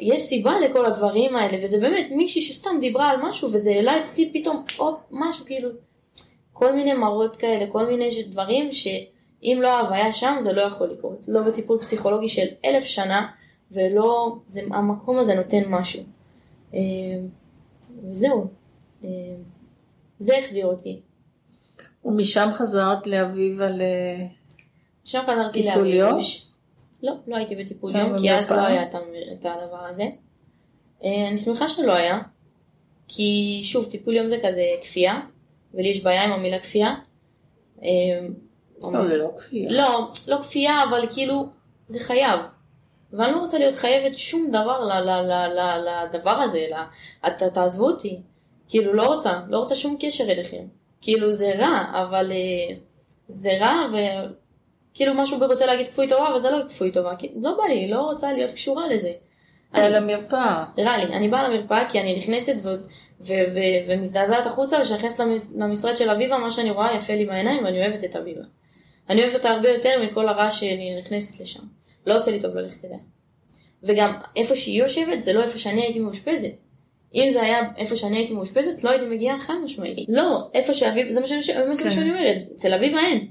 [0.00, 4.30] יש סיבה לכל הדברים האלה, וזה באמת מישהי שסתם דיברה על משהו, וזה העלה אצלי
[4.34, 5.68] פתאום עוד משהו, כאילו,
[6.54, 11.18] כל מיני מראות כאלה, כל מיני דברים שאם לא ההוויה שם זה לא יכול לקרות.
[11.28, 13.28] לא בטיפול פסיכולוגי של אלף שנה,
[13.72, 16.02] ולא, זה, המקום הזה נותן משהו.
[16.74, 16.80] אה,
[18.10, 18.46] וזהו.
[19.04, 19.08] אה,
[20.18, 21.00] זה החזיר אותי.
[22.04, 23.82] ומשם חזרת לאביב על
[25.04, 26.18] משם חזרתי טיפול יום?
[27.02, 28.60] לא, לא הייתי בטיפול יום, כי אז לא?
[28.60, 28.82] היה
[29.32, 30.04] את הדבר הזה.
[31.04, 32.18] אה, אני שמחה שלא היה,
[33.08, 35.20] כי שוב, טיפול יום זה כזה כפייה,
[35.74, 36.94] ולי יש בעיה עם המילה כפייה.
[37.82, 37.88] אה,
[38.82, 39.70] לא, זה לא כפייה.
[39.70, 41.46] לא, לא כפייה, אבל כאילו,
[41.88, 42.40] זה חייב.
[43.12, 44.80] ואני לא רוצה להיות חייבת שום דבר
[46.12, 46.66] לדבר הזה,
[47.54, 48.20] תעזבו אותי.
[48.68, 50.64] כאילו, לא רוצה, לא רוצה שום קשר אליכם.
[51.00, 52.76] כאילו, זה רע, אבל אה,
[53.28, 57.64] זה רע, וכאילו משהו רוצה להגיד כפוי טובה, אבל זה לא כפוי טובה, לא בא
[57.64, 59.12] לי, לא רוצה להיות קשורה לזה.
[59.72, 60.64] באה למרפאה.
[60.78, 62.74] רע לי, אני באה למרפאה כי אני נכנסת ו-
[63.20, 63.32] ו-
[63.88, 64.78] ומזדעזעת החוצה,
[65.18, 68.42] למס- למשרד של אביבה, מה שאני רואה יפה לי בעיניים, ואני אוהבת את אביבה.
[69.10, 71.62] אני אוהבת אותה הרבה יותר מכל הרעש שאני נכנסת לשם.
[72.06, 72.98] לא עושה לי טוב ללכת אליה.
[73.82, 76.52] וגם איפה שהיא יושבת, זה לא איפה שאני הייתי מאושפזת.
[77.14, 80.08] אם זה היה איפה שאני הייתי מאושפזת, לא הייתי מגיעה חד משמעית.
[80.08, 81.90] לא, איפה שאביבה, זה מה שאני, זה מה כן.
[81.90, 83.26] שאני אומרת, אצל אביבה אין.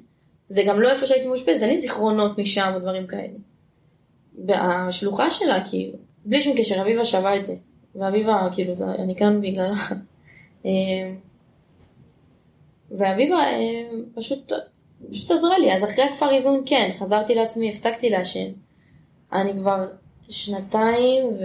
[0.49, 3.37] זה גם לא איפה שהייתי מאושפזת, אין לי זיכרונות משם או דברים כאלה.
[4.47, 7.53] והשלוחה שלה, כאילו, בלי שום קשר, אביבה שווה את זה.
[7.95, 9.73] ואביבה, כאילו, זה, אני כאן בגללה.
[10.65, 10.71] אה,
[12.91, 14.51] ואביבה אה, פשוט,
[15.11, 15.73] פשוט עזרה לי.
[15.73, 18.51] אז אחרי הכפר איזון, כן, חזרתי לעצמי, הפסקתי לעשן.
[19.33, 19.87] אני כבר
[20.29, 21.43] שנתיים ו...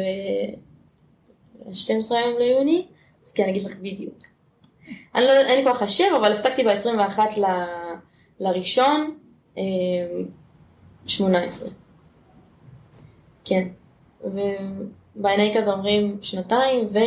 [1.73, 2.87] 12 היום ליוני,
[3.35, 4.19] כן, אני אגיד לך בדיוק.
[5.15, 7.45] אני לא, אין לי כוח לחשב, אבל הפסקתי ב-21 ל...
[8.41, 9.19] לראשון,
[9.59, 9.63] אה,
[11.07, 11.71] 18.
[13.45, 13.69] כן.
[15.19, 16.99] ובעיני כזה אומרים שנתיים, ו...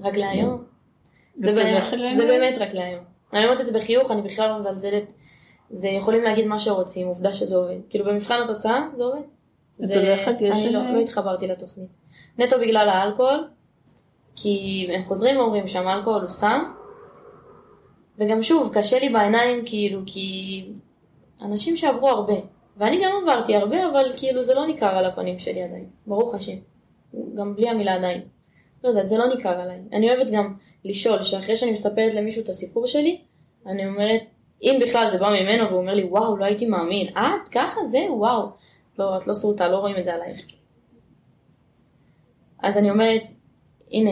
[0.00, 0.64] רק להיום.
[1.44, 1.82] זה, באמת?
[2.16, 3.04] זה באמת רק להיום.
[3.32, 5.04] אני אומרת את זה בחיוך, אני בכלל לא מזלזלת.
[5.70, 7.76] זה יכולים להגיד מה שרוצים, עובדה שזה עובד.
[7.90, 9.20] כאילו במבחן התוצאה זה עובד.
[9.78, 10.80] זה- הולכת, יש אני לא?
[10.94, 11.88] לא התחברתי לתוכנית.
[12.38, 13.48] נטו בגלל האלכוהול,
[14.36, 16.72] כי הם חוזרים ואומרים שם אלכוהול הוא סם,
[18.18, 20.68] וגם שוב, קשה לי בעיניים כאילו, כי
[21.42, 22.34] אנשים שעברו הרבה,
[22.76, 26.56] ואני גם עברתי הרבה, אבל כאילו זה לא ניכר על הפנים שלי עדיין, ברוך השם.
[27.34, 28.22] גם בלי המילה עדיין.
[28.84, 29.80] לא יודעת, זה לא ניכר עליי.
[29.92, 30.54] אני אוהבת גם
[30.84, 33.20] לשאול, שאחרי שאני מספרת למישהו את הסיפור שלי,
[33.66, 34.20] אני אומרת,
[34.62, 37.98] אם בכלל זה בא ממנו והוא אומר לי, וואו, לא הייתי מאמין, את ככה, זה,
[38.10, 38.48] וואו.
[38.98, 40.46] לא, את לא סרוטה, לא רואים את זה עלייך.
[42.62, 43.22] אז אני אומרת,
[43.92, 44.10] הנה,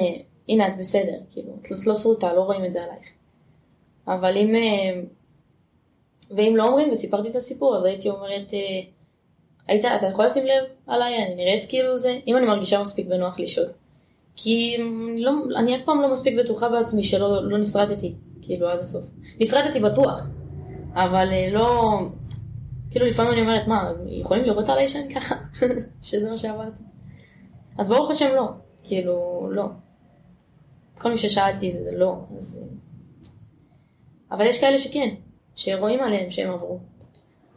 [0.48, 3.08] הנה את בסדר, כאילו, את לא- סרוטה, לא רואים את זה עלייך.
[4.08, 5.00] אבל אם, אה,
[6.36, 8.58] ואם לא אומרים וסיפרתי את הסיפור, אז הייתי אומרת, אה,
[9.66, 13.40] היית, אתה יכול לשים לב עליי, אני נראית כאילו זה, אם אני מרגישה מספיק בנוח
[13.40, 13.66] לשאול.
[14.36, 18.78] כי אני לא, אני אף פעם לא מספיק בטוחה בעצמי שלא לא נסרטתי, כאילו עד
[18.78, 19.04] הסוף.
[19.40, 20.20] נסרטתי בטוח,
[20.94, 21.98] אבל אה, לא,
[22.90, 25.34] כאילו לפעמים אני אומרת, מה, יכולים לראות עליי שאני ככה?
[26.02, 26.82] שזה מה שעברתי.
[27.78, 28.48] אז ברוך השם לא,
[28.82, 29.64] כאילו, לא.
[30.98, 32.60] כל מי ששאלתי זה לא, אז...
[32.62, 32.66] אה,
[34.36, 35.14] אבל יש כאלה שכן,
[35.56, 36.78] שרואים עליהם שהם עברו.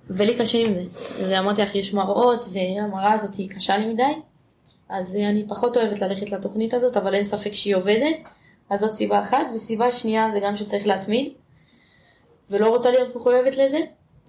[0.09, 0.83] ולי קשה עם זה.
[1.25, 4.03] זה אמרתי לך, יש מראות, והמראה הזאת היא קשה לי מדי,
[4.89, 8.15] אז אני פחות אוהבת ללכת לתוכנית הזאת, אבל אין ספק שהיא עובדת.
[8.69, 11.33] אז זאת סיבה אחת, וסיבה שנייה זה גם שצריך להתמיד,
[12.49, 13.79] ולא רוצה להיות מחויבת לזה,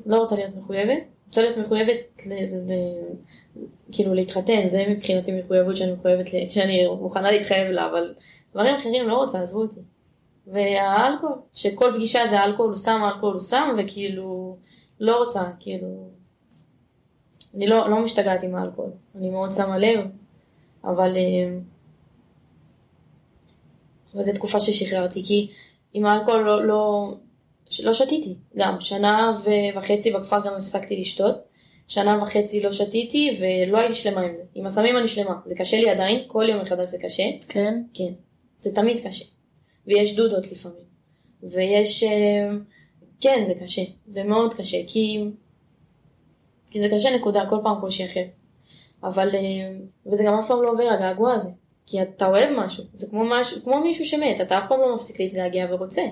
[0.07, 2.73] לא רוצה להיות מחויבת, רוצה להיות מחויבת, ל, ל,
[3.93, 8.15] כאילו להתחתן, זה מבחינתי מחויבות שאני מחויבת, ל, שאני מוכנה להתחייב לה, אבל
[8.53, 9.81] דברים אחרים לא רוצה, עזבו אותי.
[10.53, 14.57] והאלכוהול, שכל פגישה זה אלכוהול הוא שם, אלכוהול הוא שם, וכאילו,
[15.01, 16.09] לא רוצה, כאילו,
[17.55, 20.01] אני לא, לא משתגעת עם האלכוהול, אני מאוד שמה לב,
[20.85, 21.59] אבל, אה,
[24.15, 25.51] אבל זו תקופה ששחררתי, כי
[25.95, 27.15] עם האלכוהול לא, לא,
[27.83, 29.41] לא שתיתי, גם שנה
[29.77, 31.35] וחצי בכפר גם הפסקתי לשתות,
[31.89, 34.43] שנה וחצי לא שתיתי ולא הייתי שלמה עם זה.
[34.55, 37.23] עם הסמים אני שלמה, זה קשה לי עדיין, כל יום מחדש זה קשה.
[37.49, 37.83] כן?
[37.95, 38.13] כן,
[38.59, 39.25] זה תמיד קשה.
[39.89, 40.89] ויש דודות לפעמים.
[41.43, 42.51] ויש, אה,
[43.21, 45.25] כן זה קשה, זה מאוד קשה, כי,
[46.71, 48.25] כי זה קשה נקודה, כל פעם קושי אחר.
[49.03, 49.41] אבל, אה,
[50.07, 51.49] וזה גם אף פעם לא עובר הגעגוע הזה.
[51.87, 55.21] כי אתה אוהב משהו, זה כמו, משהו, כמו מישהו שמת, אתה אף פעם לא מפסיק
[55.21, 56.03] להתגעגע ורוצה.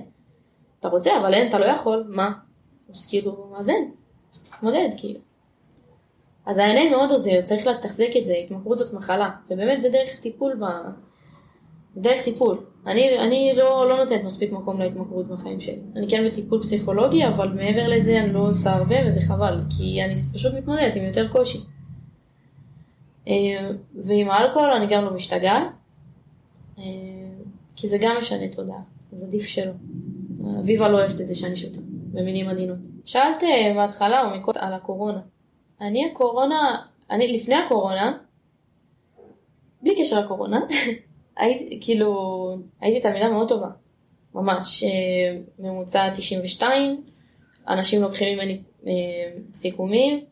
[0.80, 2.32] אתה רוצה, אבל אין, אתה לא יכול, מה?
[2.90, 3.90] אז כאילו, אז אין,
[4.42, 5.20] תתמודד, כאילו.
[6.46, 10.54] אז ה-NA מאוד עוזר, צריך לתחזק את זה, התמכרות זאת מחלה, ובאמת זה דרך טיפול
[10.54, 10.64] ב...
[11.96, 12.64] דרך טיפול.
[12.86, 15.80] אני, אני לא, לא נותנת מספיק מקום להתמכרות בחיים שלי.
[15.96, 20.14] אני כן בטיפול פסיכולוגי, אבל מעבר לזה אני לא עושה הרבה וזה חבל, כי אני
[20.32, 21.58] פשוט מתמודדת עם יותר קושי.
[23.28, 25.62] אה, ועם האלכוהול אני גם לא משתגעת,
[26.78, 26.84] אה,
[27.76, 28.80] כי זה גם משנה תודעה,
[29.12, 29.72] אז עדיף שלא.
[30.60, 31.78] אביבה לא אוהבת את זה שאני שותה,
[32.12, 32.78] במילים עדינות.
[33.04, 35.20] שאלת אה, בהתחלה או מקודם על הקורונה.
[35.80, 38.18] אני הקורונה, אני לפני הקורונה,
[39.82, 40.60] בלי קשר לקורונה,
[41.36, 42.48] הייתי, כאילו,
[42.80, 43.68] הייתי תלמידה מאוד טובה,
[44.34, 44.84] ממש,
[45.58, 47.02] ממוצע 92,
[47.68, 48.58] אנשים לוקחים ממני
[49.54, 50.24] סיכומים,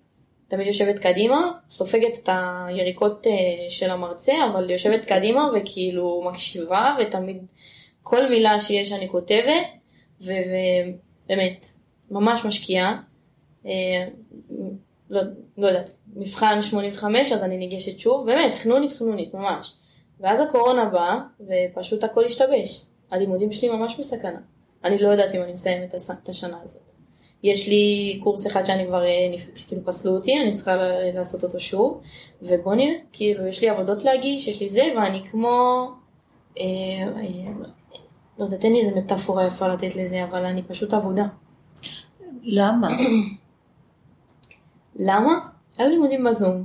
[0.48, 7.46] תמיד יושבת קדימה, סופגת את היריקות אה, של המרצה, אבל יושבת קדימה וכאילו מקשיבה, ותמיד
[8.02, 9.66] כל מילה שיש אני כותבת,
[10.20, 11.66] ובאמת,
[12.10, 13.00] ממש משקיעה.
[13.66, 13.72] אה,
[15.10, 15.22] לא,
[15.58, 19.72] לא יודעת, מבחן 85, אז אני ניגשת שוב, באמת, חנונית חנונית, ממש.
[20.20, 22.84] ואז הקורונה באה, ופשוט הכל השתבש.
[23.10, 24.40] הלימודים שלי ממש בסכנה.
[24.84, 26.82] אני לא יודעת אם אני מסיימת את השנה הזאת.
[27.42, 29.36] יש לי קורס אחד שאני כבר, אה,
[29.68, 30.76] כאילו פסלו אותי, אני צריכה
[31.14, 32.00] לעשות אותו שוב,
[32.42, 35.88] ובוא נראה, כאילו יש לי עבודות להגיש, יש לי זה, ואני כמו,
[36.58, 36.64] אה,
[37.16, 37.52] אה,
[38.38, 41.24] לא יודעת, אין לי איזה מטאפורה יפה לתת לזה, אבל אני פשוט עבודה.
[42.42, 42.88] למה?
[44.96, 45.32] למה?
[45.78, 46.64] היו לימודים בזום,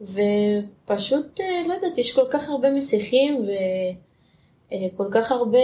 [0.00, 3.46] ופשוט, אה, לא יודעת, יש כל כך הרבה מסיכים,
[4.66, 5.58] וכל כך הרבה,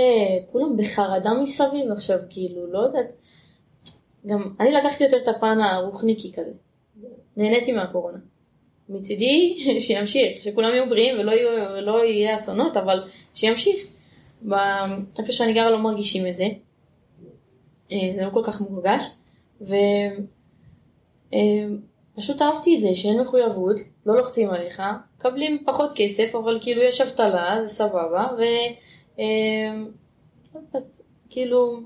[0.53, 3.07] כולם בחרדה מסביב עכשיו, כאילו, לא יודעת.
[4.27, 6.53] גם אני לקחתי יותר את הפן הרוחניקי כזה.
[7.37, 8.19] נהניתי מהקורונה.
[8.89, 9.57] מצידי
[9.87, 13.87] שימשיך, שכולם יהיו בריאים ולא, יהיו, ולא יהיה אסונות, אבל שימשיך.
[15.19, 16.47] איפה שאני גרה לא מרגישים את זה.
[17.93, 19.05] אה, זה לא כל כך מורגש.
[19.61, 19.73] ופשוט
[22.43, 23.77] אה, אהבתי את זה שאין מחויבות,
[24.07, 24.83] לא לוחצים עליך,
[25.17, 28.43] מקבלים פחות כסף, אבל כאילו יש אבטלה, זה סבבה, ו...
[29.19, 29.75] אה,
[30.55, 30.81] לא
[31.31, 31.81] כאילו...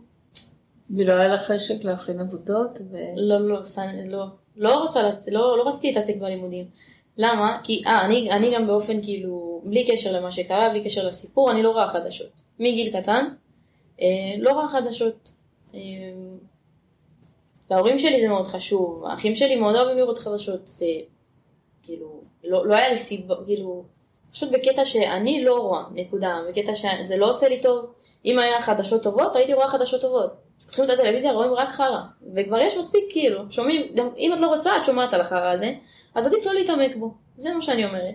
[0.90, 2.78] ולא היה לך חשק להכין עבודות?
[2.90, 2.96] ו...
[3.16, 3.60] לא, לא,
[4.06, 6.64] לא, לא, רוצה, לא, לא רציתי להתעסק בלימודים.
[7.16, 7.58] למה?
[7.62, 11.62] כי, אה, אני, אני גם באופן כאילו, בלי קשר למה שקרה, בלי קשר לסיפור, אני
[11.62, 12.30] לא רואה חדשות.
[12.58, 13.24] מגיל קטן,
[14.00, 14.06] אה,
[14.38, 15.28] לא רואה חדשות.
[15.74, 15.80] אה,
[17.70, 20.86] להורים שלי זה מאוד חשוב, האחים שלי מאוד אוהבים לראות חדשות, זה
[21.86, 23.84] כאילו, לא, לא היה לי סיבה, כאילו,
[24.32, 27.92] פשוט בקטע שאני לא רואה, נקודה, בקטע שזה לא עושה לי טוב.
[28.24, 30.30] אם היה חדשות טובות, הייתי רואה חדשות טובות.
[30.64, 32.00] פותחים את הטלוויזיה, רואים רק חרא.
[32.34, 35.72] וכבר יש מספיק כאילו, שומעים, גם אם את לא רוצה, את שומעת על החרא הזה,
[36.14, 37.14] אז עדיף לא להתעמק בו.
[37.36, 38.14] זה מה שאני אומרת.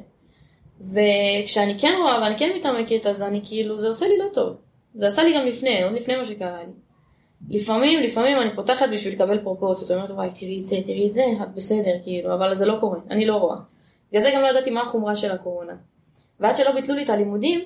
[0.81, 4.57] וכשאני כן רואה ואני כן מתעמקת, אז אני כאילו, זה עושה לי לא טוב.
[4.95, 6.71] זה עשה לי גם לפני, עוד לפני מה שקרה לי.
[7.47, 11.23] לפעמים, לפעמים אני פותחת בשביל לקבל פרופורציות, אומרת, וואי, תראי את זה, תראי את זה,
[11.43, 13.57] את בסדר, כאילו, אבל זה לא קורה, אני לא רואה.
[14.11, 15.73] בגלל זה גם לא ידעתי מה החומרה של הקורונה.
[16.39, 17.61] ועד שלא ביטלו לי את הלימודים,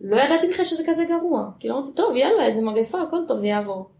[0.00, 1.50] לא ידעתי בכלל שזה כזה גרוע.
[1.60, 3.90] כאילו אמרתי, טוב, יאללה, איזה מגפה, הכל טוב, זה יעבור.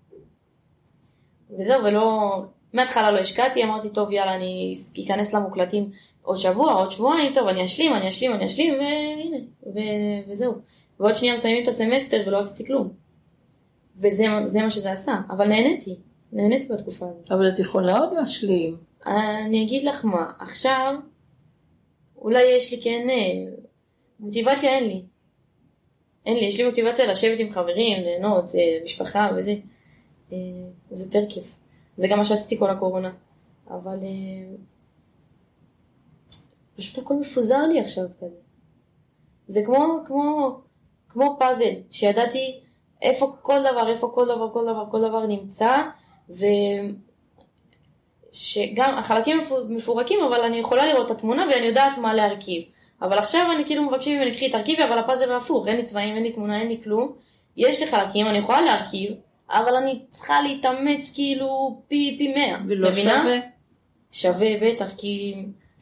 [1.59, 2.31] וזהו, ולא,
[2.73, 5.91] מההתחלה לא השקעתי, אמרתי, טוב, יאללה, אני אכנס למוקלטים
[6.23, 9.37] עוד שבוע, עוד שבועיים, טוב, אני אשלים, אני אשלים, אני אשלים, והנה,
[9.67, 10.55] ו- וזהו.
[11.01, 13.06] ועוד שנייה מסיימים את הסמסטר ולא עשיתי כלום.
[13.97, 15.97] וזה מה שזה עשה, אבל נהניתי,
[16.33, 17.33] נהניתי בתקופה הזאת.
[17.33, 18.77] אבל את יכולה עוד להשלים.
[19.07, 20.95] אני אגיד לך מה, עכשיו,
[22.17, 23.55] אולי יש לי כן, אה,
[24.21, 25.03] מוטיבציה אין לי.
[26.27, 29.55] אין לי, יש לי מוטיבציה לשבת עם חברים, ליהנות, אה, משפחה וזה.
[30.33, 30.39] אה,
[30.91, 31.45] זה יותר כיף.
[31.97, 33.13] זה גם מה שעשיתי כל הקורונה.
[33.71, 33.99] אבל
[36.77, 38.37] פשוט הכל מפוזר לי עכשיו כזה.
[39.47, 40.61] זה כמו, כמו,
[41.09, 42.61] כמו פאזל, שידעתי
[43.03, 45.83] איפה כל דבר, איפה כל דבר, כל דבר, כל דבר נמצא,
[46.31, 46.45] ו...
[48.33, 52.63] שגם החלקים מפו- מפורקים, אבל אני יכולה לראות את התמונה ואני יודעת מה להרכיב.
[53.03, 56.23] אבל עכשיו אני כאילו מבקשים ממני, קחי תרכיבי, אבל הפאזל הפוך, אין לי צבעים, אין
[56.23, 57.13] לי תמונה, אין לי כלום.
[57.57, 59.13] יש לי חלקים, אני יכולה להרכיב,
[59.51, 62.59] אבל אני צריכה להתאמץ כאילו פי, פי מאה.
[62.69, 63.23] ולא מבינה?
[63.23, 63.39] שווה.
[64.13, 65.35] שווה, בטח, כי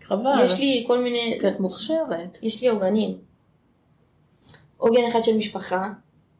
[0.03, 0.43] חבל.
[0.43, 2.39] יש לי כל מיני, כי את מוכשרת.
[2.43, 3.19] יש לי עוגנים.
[4.77, 5.89] עוגן אחד של משפחה,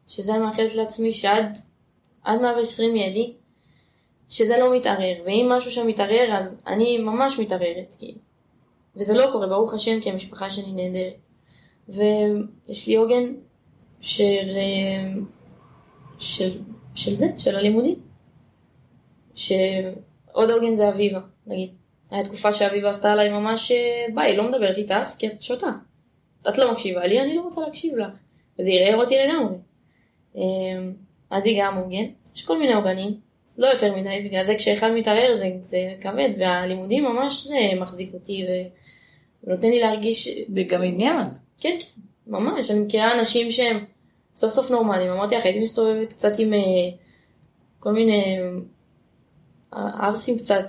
[0.07, 1.57] שזה מאחלת לעצמי שעד
[2.23, 3.33] עד 120 יהיה לי,
[4.29, 8.17] שזה לא מתערער, ואם משהו שם מתערער אז אני ממש מתערערת, כאילו.
[8.95, 11.15] וזה לא קורה, ברוך השם, כי המשפחה שלי נהדרת.
[11.89, 13.33] ויש לי עוגן
[14.01, 15.21] של, אה,
[16.19, 16.59] של,
[16.95, 17.99] של זה, של הלימודים.
[19.35, 21.69] שעוד עוגן זה אביבה, נגיד.
[22.11, 25.69] היה תקופה שאביבה עשתה עליי ממש, אה, ביי, לא מדברת איתך, כי את שותה.
[26.49, 28.17] את לא מקשיבה לי, אני לא רוצה להקשיב לך.
[28.59, 29.55] וזה ערער אותי לגמרי.
[30.37, 30.41] אה,
[31.29, 32.05] אז היא גם עוגן.
[32.35, 33.17] יש כל מיני עוגנים,
[33.57, 38.45] לא יותר מדי, בגלל זה כשאחד מתערער זה, זה כבד, והלימודים ממש זה מחזיק אותי
[39.43, 41.27] ונותן לי להרגיש, וגם עניין.
[41.57, 43.85] כן, כן, ממש, אני מכירה אנשים שהם
[44.35, 46.59] סוף סוף נורמליים, אמרתי לך, הייתי מסתובבת קצת עם אה,
[47.79, 48.37] כל מיני
[49.73, 50.65] אה, ערסים קצת,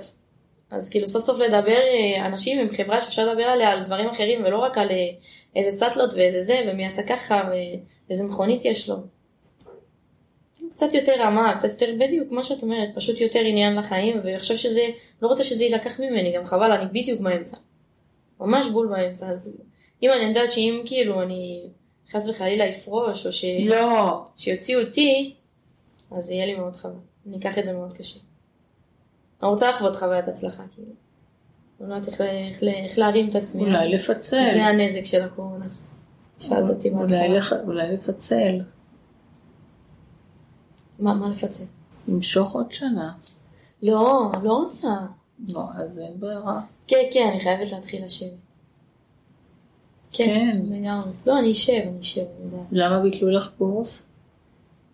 [0.70, 4.44] אז כאילו סוף סוף לדבר, אה, אנשים עם חברה שאפשר לדבר עליה על דברים אחרים
[4.44, 5.08] ולא רק על אה,
[5.56, 8.96] איזה סאטלות ואיזה זה, ומי עשה ככה ואיזה מכונית יש לו.
[10.76, 14.80] קצת יותר רמה, קצת יותר בדיוק, מה שאת אומרת, פשוט יותר עניין לחיים, ועכשיו שזה,
[15.22, 17.56] לא רוצה שזה יילקח ממני, גם חבל, אני בדיוק באמצע.
[18.40, 19.52] ממש בול באמצע, אז
[20.02, 21.62] אם אני יודעת שאם כאילו אני
[22.12, 23.44] חס וחלילה אפרוש, או ש...
[23.66, 24.22] לא.
[24.36, 25.34] שיוציאו אותי,
[26.10, 26.92] אז יהיה לי מאוד חבל.
[27.28, 28.20] אני אקח את זה מאוד קשה.
[29.42, 30.88] אני רוצה לחוות חוויית הצלחה, כאילו.
[31.80, 33.62] אני לא יודעת איך, איך, איך להרים את עצמי.
[33.62, 34.36] אולי לפצל.
[34.54, 35.64] זה הנזק של הקורונה.
[36.38, 38.58] שאלת אותי מה אולי לח- אולי לפצל.
[40.98, 41.64] מה, מה לפצל?
[42.08, 43.12] למשוך עוד שנה.
[43.82, 44.88] לא, לא רוצה.
[45.48, 46.60] לא, אז אין ברירה.
[46.86, 48.30] כן, כן, אני חייבת להתחיל לשבת.
[50.12, 50.60] כן, כן.
[50.70, 51.10] לגמרי.
[51.26, 52.66] לא, אני אשב, אני אשב, אני יודעת.
[52.72, 54.02] למה ביטלו לך קורס?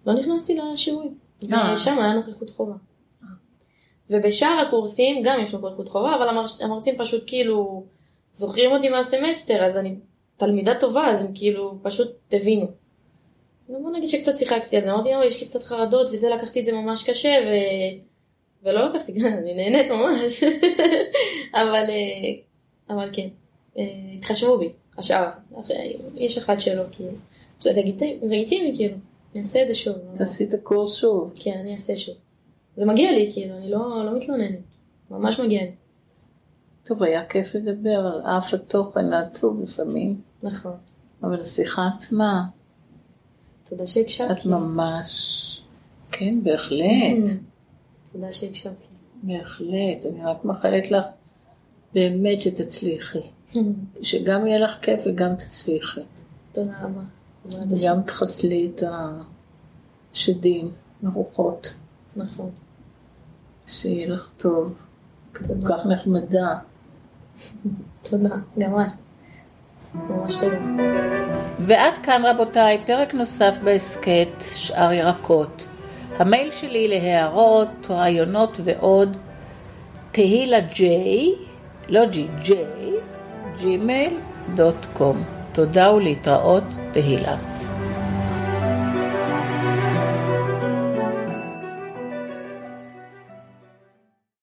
[0.07, 1.19] לא נכנסתי לשיעורים.
[1.53, 1.73] אה.
[1.75, 2.75] ושם היה נוכחות חובה.
[4.11, 7.85] ובשאר הקורסים גם יש נוכחות חובה, אבל המרש- המרצים פשוט כאילו
[8.33, 9.97] זוכרים אותי מהסמסטר, אז אני
[10.37, 12.67] תלמידה טובה, אז הם כאילו פשוט הבינו.
[13.83, 16.65] בוא נגיד שקצת שיחקתי על זה, אמרתי, אוי, יש לי קצת חרדות, וזה לקחתי את
[16.65, 17.51] זה ממש קשה, ו...
[18.63, 20.45] ולא לקחתי, אני נהנית ממש.
[21.63, 22.33] אבל, אה,
[22.91, 23.29] אבל כן,
[23.79, 23.85] אה,
[24.19, 24.69] התחשבו בי,
[24.99, 25.29] השאר.
[26.17, 27.11] יש אחד שלא, כאילו.
[27.61, 28.97] זה לגיטימי, לגיטימי, כאילו.
[29.33, 29.97] אני אעשה את זה שוב.
[29.97, 31.33] לא- תעשי את הקורס שוב.
[31.37, 32.15] כן, אני אעשה שוב.
[32.77, 34.59] זה מגיע לי, כאילו, אני לא, לא מתלוננת.
[35.11, 35.71] ממש מגיע לי.
[36.85, 40.73] טוב, היה כיף לדבר על אף התוכן העצוב לפעמים, נכון.
[41.23, 42.43] אבל השיחה עצמה,
[43.73, 44.51] תודה שהקשבת את לי.
[44.53, 45.63] ממש...
[46.11, 47.31] כן, בהחלט.
[48.13, 48.75] תודה שהקשבת
[49.23, 50.07] בהחלט.
[50.07, 51.05] אני רק מאחלת לך
[51.95, 53.19] באמת שתצליחי.
[53.55, 53.63] לי.
[54.03, 56.01] שגם יהיה לך כיף וגם תצליחי.
[56.53, 57.01] תודה רבה.
[57.47, 58.83] וגם תחסלי את
[60.13, 60.71] השדים,
[61.03, 61.75] הרוחות.
[62.17, 62.51] נכון.
[63.67, 64.87] שיהיה לך טוב.
[65.33, 65.45] כל.
[65.69, 66.59] כך נחמדה.
[68.03, 68.37] תודה.
[68.59, 68.93] גם את.
[69.95, 70.57] ממש תודה.
[71.59, 75.67] ועד כאן רבותיי, פרק נוסף בהסכת שאר ירקות.
[76.19, 79.17] המייל שלי להערות, רעיונות ועוד,
[80.13, 81.35] תהילה ג'יי,
[81.89, 82.93] לא ג'י, ג'יי,
[83.59, 84.19] ג'ימייל
[84.55, 85.23] דוט קום.
[85.53, 87.52] תודה ולהתראות, תהילה.